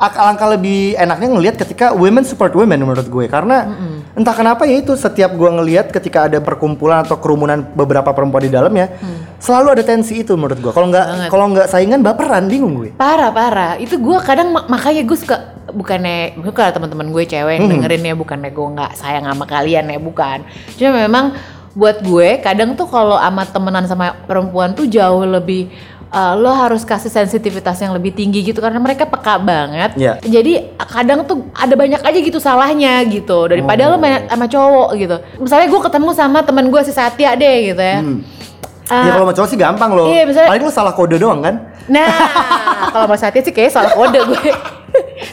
alangkah 0.00 0.48
lebih 0.48 0.96
enaknya 0.96 1.28
ngelihat 1.28 1.56
ketika 1.60 1.92
women 1.92 2.24
support 2.24 2.56
women 2.56 2.80
menurut 2.80 3.04
gue 3.04 3.28
karena 3.28 3.68
entah 4.16 4.32
kenapa 4.32 4.64
ya 4.64 4.80
itu 4.80 4.96
setiap 4.96 5.36
gue 5.36 5.44
ngelihat 5.44 5.92
ketika 5.92 6.24
ada 6.24 6.40
perkumpulan 6.40 7.04
atau 7.04 7.20
kerumunan 7.20 7.60
beberapa 7.76 8.08
perempuan 8.16 8.40
di 8.40 8.48
dalamnya 8.48 8.96
selalu 9.36 9.76
ada 9.76 9.84
tensi 9.84 10.24
itu 10.24 10.32
menurut 10.32 10.56
gue. 10.56 10.72
Kalau 10.72 10.88
nggak 10.88 11.28
kalau 11.28 11.52
nggak 11.52 11.68
saingan 11.68 12.00
baperan 12.00 12.48
bingung 12.48 12.80
gue. 12.80 12.96
Parah 12.96 13.28
parah. 13.28 13.76
Itu 13.76 14.00
gue 14.00 14.16
kadang 14.24 14.56
ma- 14.56 14.64
makanya 14.72 15.04
gue 15.04 15.18
suka 15.20 15.36
bukannya 15.72 16.36
gue 16.36 16.50
kalau 16.50 16.70
teman-teman 16.70 17.08
gue 17.08 17.24
cewek 17.24 17.54
yang 17.54 17.64
Hmm. 17.64 17.72
dengerin 17.76 18.02
ya 18.04 18.14
bukannya 18.14 18.50
gue 18.50 18.66
nggak 18.72 18.92
sayang 18.94 19.24
sama 19.24 19.44
kalian 19.44 19.86
ya 19.86 19.98
bukan. 19.98 20.42
Cuma 20.74 20.96
memang 20.96 21.34
buat 21.70 22.00
gue 22.00 22.38
kadang 22.38 22.74
tuh 22.74 22.84
kalau 22.84 23.14
sama 23.14 23.42
temenan 23.44 23.84
sama 23.84 24.12
perempuan 24.20 24.72
tuh 24.72 24.84
jauh 24.84 25.22
lebih 25.22 25.70
uh, 26.10 26.34
lo 26.34 26.50
harus 26.50 26.82
kasih 26.82 27.06
sensitivitas 27.06 27.78
yang 27.78 27.90
lebih 27.90 28.10
tinggi 28.10 28.42
gitu 28.42 28.58
karena 28.58 28.76
mereka 28.76 29.06
peka 29.06 29.38
banget. 29.38 29.94
Iya. 29.94 30.18
Jadi 30.20 30.74
kadang 30.76 31.22
tuh 31.22 31.46
ada 31.52 31.70
banyak 31.72 32.00
aja 32.00 32.18
gitu 32.18 32.38
salahnya 32.38 32.98
gitu 33.04 33.46
daripada 33.46 33.86
lo 33.86 33.96
main 33.96 34.26
sama 34.26 34.44
cowok 34.44 34.88
gitu. 34.94 35.16
Misalnya 35.38 35.66
gue 35.66 35.80
ketemu 35.80 36.10
sama 36.10 36.38
temen 36.42 36.66
gue 36.66 36.82
si 36.82 36.90
Satya 36.90 37.34
deh 37.34 37.70
gitu 37.70 37.78
ya. 37.78 38.02
Ah, 38.90 39.06
ya 39.06 39.10
kalau 39.12 39.24
sama 39.24 39.34
cowok 39.36 39.48
sih 39.48 39.54
gampang 39.56 39.90
loh. 39.94 40.10
iya, 40.10 40.26
misalnya- 40.26 40.50
Paling 40.50 40.64
lo 40.66 40.72
salah 40.72 40.90
kode 40.90 41.14
doang 41.14 41.38
kan? 41.38 41.54
Nah, 41.86 42.10
kalau 42.90 43.06
Mas 43.06 43.22
Satya 43.22 43.38
sih 43.40 43.50
kayaknya 43.50 43.70
salah 43.72 43.92
kode 43.92 44.18
gue. 44.24 44.42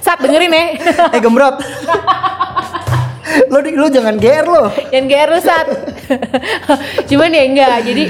Sat 0.03 0.19
dengerin 0.19 0.51
ya. 0.51 0.65
eh 1.15 1.19
gembrot. 1.19 1.55
lo 3.51 3.57
lo 3.59 3.87
jangan 3.91 4.15
GR 4.17 4.45
lo. 4.47 4.71
Yang 4.91 5.05
GR 5.11 5.29
lu 5.31 5.39
Sat. 5.39 5.67
Cuman 7.09 7.29
ya 7.31 7.43
enggak, 7.45 7.77
jadi 7.85 8.03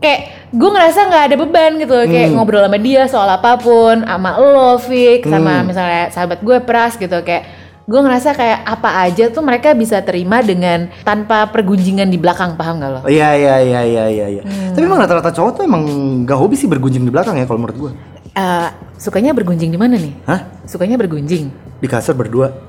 kayak 0.00 0.20
gue 0.50 0.70
ngerasa 0.70 0.98
nggak 1.06 1.24
ada 1.30 1.36
beban 1.38 1.72
gitu 1.78 1.94
kayak 2.10 2.34
ngobrol 2.34 2.66
sama 2.66 2.78
dia 2.82 3.06
soal 3.06 3.28
apa 3.30 3.54
pun 3.54 4.02
sama 4.02 4.34
lo 4.34 4.82
Fik 4.82 5.22
sama 5.22 5.62
misalnya 5.62 6.10
sahabat 6.10 6.42
gue 6.42 6.58
Pras 6.66 6.98
gitu 6.98 7.22
kayak 7.22 7.60
gue 7.90 8.00
ngerasa 8.00 8.38
kayak 8.38 8.60
apa 8.70 8.90
aja 9.02 9.34
tuh 9.34 9.42
mereka 9.42 9.74
bisa 9.74 9.98
terima 9.98 10.38
dengan 10.46 10.86
tanpa 11.02 11.50
pergunjingan 11.50 12.06
di 12.06 12.22
belakang 12.22 12.54
paham 12.54 12.78
gak 12.78 12.90
lo? 12.94 13.00
Iya 13.10 13.34
iya 13.34 13.54
iya 13.58 13.80
iya 13.82 14.04
iya. 14.06 14.26
iya. 14.38 14.42
Hmm. 14.46 14.78
Tapi 14.78 14.84
emang 14.86 15.02
rata-rata 15.02 15.34
cowok 15.34 15.50
tuh 15.58 15.62
emang 15.66 15.82
gak 16.22 16.38
hobi 16.38 16.54
sih 16.54 16.70
bergunjing 16.70 17.02
di 17.02 17.10
belakang 17.10 17.34
ya 17.34 17.50
kalau 17.50 17.66
menurut 17.66 17.90
gue. 17.90 17.90
Eh, 18.30 18.68
sukanya 18.94 19.34
bergunjing 19.34 19.74
di 19.74 19.78
mana 19.80 19.98
nih? 19.98 20.14
Hah? 20.22 20.62
Sukanya 20.62 20.94
bergunjing. 20.94 21.50
Di 21.80 21.88
kasur 21.90 22.14
berdua. 22.14 22.62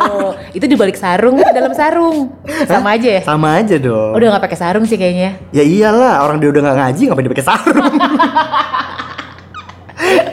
Oh, 0.00 0.34
itu 0.52 0.66
di 0.66 0.76
balik 0.76 0.98
sarung, 0.98 1.40
dalam 1.40 1.72
sarung. 1.72 2.34
Sama 2.68 2.98
aja 2.98 3.08
ya? 3.16 3.20
Sama 3.24 3.62
aja 3.62 3.80
dong. 3.80 4.12
Udah 4.12 4.36
nggak 4.36 4.44
pakai 4.44 4.58
sarung 4.58 4.84
sih 4.84 5.00
kayaknya. 5.00 5.40
Ya 5.54 5.64
iyalah, 5.64 6.20
orang 6.26 6.42
dia 6.42 6.50
udah 6.52 6.60
gak 6.60 6.76
ngaji 6.82 7.02
ngapain 7.08 7.24
dia 7.24 7.32
pakai 7.32 7.46
sarung. 7.46 7.80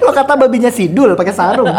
Lo 0.03 0.11
kata 0.11 0.33
babinya 0.35 0.71
sidul 0.73 1.15
pakai 1.15 1.35
sarung. 1.35 1.69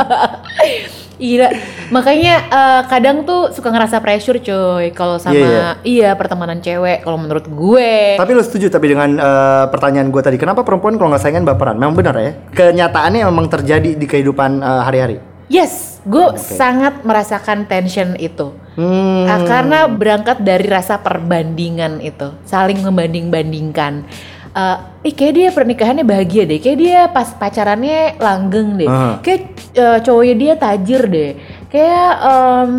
Iya, 1.18 1.50
makanya 1.90 2.35
eh, 2.46 2.83
kadang 2.87 3.26
tuh 3.26 3.50
suka 3.50 3.74
ngerasa 3.74 3.98
pressure 3.98 4.38
coy 4.38 4.94
kalau 4.94 5.18
sama 5.18 5.35
Iya, 5.35 5.66
iya 5.83 6.11
pertemanan 6.14 6.62
cewek 6.62 7.02
kalau 7.02 7.18
menurut 7.18 7.50
gue. 7.50 8.14
tapi 8.14 8.38
lo 8.38 8.42
setuju 8.42 8.70
tapi 8.70 8.94
dengan 8.94 9.18
eh, 9.18 9.64
pertanyaan 9.66 10.14
gue 10.14 10.22
tadi, 10.22 10.38
kenapa 10.38 10.62
perempuan 10.62 10.94
kalau 10.94 11.11
nggak 11.11 11.22
saingan 11.22 11.42
baperan? 11.42 11.74
Memang 11.74 11.98
benar 11.98 12.14
ya? 12.16 12.33
Kenyataannya 12.54 13.26
memang 13.26 13.50
terjadi 13.50 13.98
di 13.98 14.07
kehidupan 14.07 14.62
eh, 14.62 14.83
hari-hari. 14.87 15.18
Yes, 15.48 16.04
gue 16.04 16.37
sangat 16.37 17.02
merasakan 17.09 17.64
tension 17.64 18.14
itu. 18.20 18.52
Hmm. 18.76 19.24
Ah, 19.24 19.42
karena 19.48 19.88
berangkat 19.88 20.44
dari 20.44 20.68
rasa 20.68 21.00
perbandingan 21.00 22.04
itu, 22.04 22.37
saling 22.44 22.78
membanding-bandingkan. 22.85 24.04
Eh, 24.48 24.76
ih 25.06 25.14
kayak 25.14 25.34
dia 25.34 25.48
pernikahannya 25.52 26.02
bahagia 26.02 26.42
deh, 26.42 26.58
kayak 26.58 26.78
dia 26.78 27.00
pas 27.08 27.28
pacarannya 27.30 28.16
langgeng 28.16 28.80
deh, 28.80 28.88
Ah. 28.88 29.20
kayak 29.20 29.42
eh, 29.76 29.98
cowoknya 30.02 30.34
dia 30.34 30.52
tajir 30.56 31.02
deh, 31.06 31.30
kayak 31.68 32.11
em, 32.18 32.70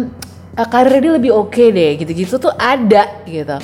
eh, 0.57 0.67
karirnya 0.67 0.99
dia 0.99 1.13
lebih 1.15 1.31
oke 1.31 1.65
deh, 1.69 1.91
gitu-gitu 1.95 2.35
tuh 2.35 2.51
ada 2.53 3.21
gitu. 3.23 3.57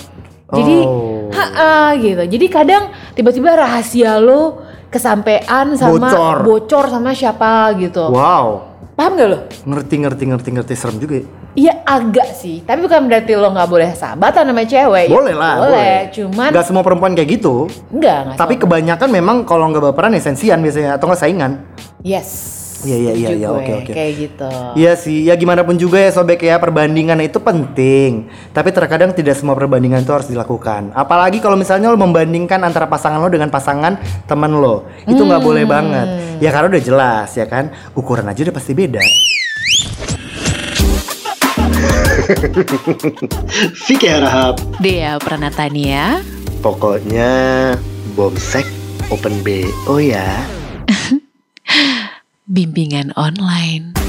Jadi, 0.45 0.77
Oh. 0.85 1.33
ha 1.33 1.97
gitu. 1.97 2.21
Jadi 2.21 2.45
kadang 2.47 2.83
tiba-tiba 3.17 3.57
rahasia 3.57 4.21
lo 4.21 4.61
kesampean 4.87 5.73
sama 5.75 6.07
Bocor. 6.07 6.35
bocor 6.45 6.85
sama 6.87 7.11
siapa 7.11 7.73
gitu. 7.75 8.13
Wow. 8.13 8.77
Paham 8.95 9.19
gak 9.19 9.27
lo? 9.27 9.39
Ngerti 9.65 9.95
ngerti 9.99 10.23
ngerti 10.29 10.49
ngerti 10.55 10.73
serem 10.77 11.01
juga. 11.01 11.19
ya. 11.19 11.25
Iya 11.55 11.71
agak 11.81 12.35
sih, 12.35 12.59
tapi 12.61 12.83
bukan 12.83 13.07
berarti 13.07 13.31
lo 13.31 13.47
nggak 13.47 13.69
boleh 13.69 13.89
sahabatan 13.91 14.43
sama 14.45 14.67
cewek. 14.67 15.07
Boleh 15.07 15.31
lah, 15.31 15.55
boleh. 15.57 15.95
Cuman 16.11 16.51
Gak 16.51 16.67
semua 16.67 16.83
perempuan 16.83 17.15
kayak 17.15 17.29
gitu. 17.31 17.71
enggak, 17.87 18.27
enggak 18.27 18.35
Tapi 18.35 18.53
semua. 18.53 18.63
kebanyakan 18.67 19.09
memang 19.09 19.37
kalau 19.43 19.71
nggak 19.71 19.83
baperan 19.85 20.11
ya 20.11 20.21
sensian 20.21 20.59
biasanya 20.59 20.99
atau 20.99 21.07
nggak 21.07 21.17
saingan. 21.17 21.51
yes. 22.03 22.29
Iya, 22.85 22.97
iya, 23.01 23.13
iya, 23.17 23.29
iya, 23.33 23.47
oke, 23.49 23.71
oke. 23.81 23.93
Kayak 23.97 24.13
gitu. 24.13 24.51
Iya 24.77 24.93
sih, 24.93 25.25
ya 25.25 25.33
gimana 25.33 25.65
pun 25.65 25.73
juga 25.73 25.97
ya 25.97 26.11
sobek 26.11 26.37
ya 26.39 26.61
perbandingan 26.61 27.17
itu 27.17 27.41
penting. 27.41 28.29
Tapi 28.51 28.69
terkadang 28.69 29.09
tidak 29.09 29.33
semua 29.33 29.57
perbandingan 29.57 30.05
itu 30.05 30.13
harus 30.13 30.29
dilakukan. 30.29 30.93
Apalagi 30.93 31.41
kalau 31.41 31.57
misalnya 31.57 31.89
lo 31.89 31.97
membandingkan 31.97 32.61
antara 32.61 32.85
pasangan 32.85 33.17
lo 33.17 33.25
dengan 33.25 33.49
pasangan 33.49 33.97
teman 34.23 34.53
lo, 34.53 34.85
itu 35.01 35.17
nggak 35.17 35.41
Hmm. 35.41 35.49
boleh 35.49 35.65
banget. 35.65 36.07
Ya 36.37 36.53
karena 36.53 36.67
udah 36.69 36.83
jelas 36.83 37.29
ya 37.33 37.47
kan, 37.47 37.73
ukuran 37.91 38.27
aja 38.27 38.43
udah 38.43 38.53
pasti 38.53 38.77
beda. 38.77 39.01
Vicky 43.85 44.07
Harahap. 44.09 44.57
Dea 44.81 45.17
Pranatania. 45.21 46.25
Pokoknya 46.65 47.29
bomsek 48.17 48.65
open 49.13 49.45
BO 49.45 50.01
ya. 50.01 50.25
Bimbingan 52.55 53.13
online. 53.17 54.04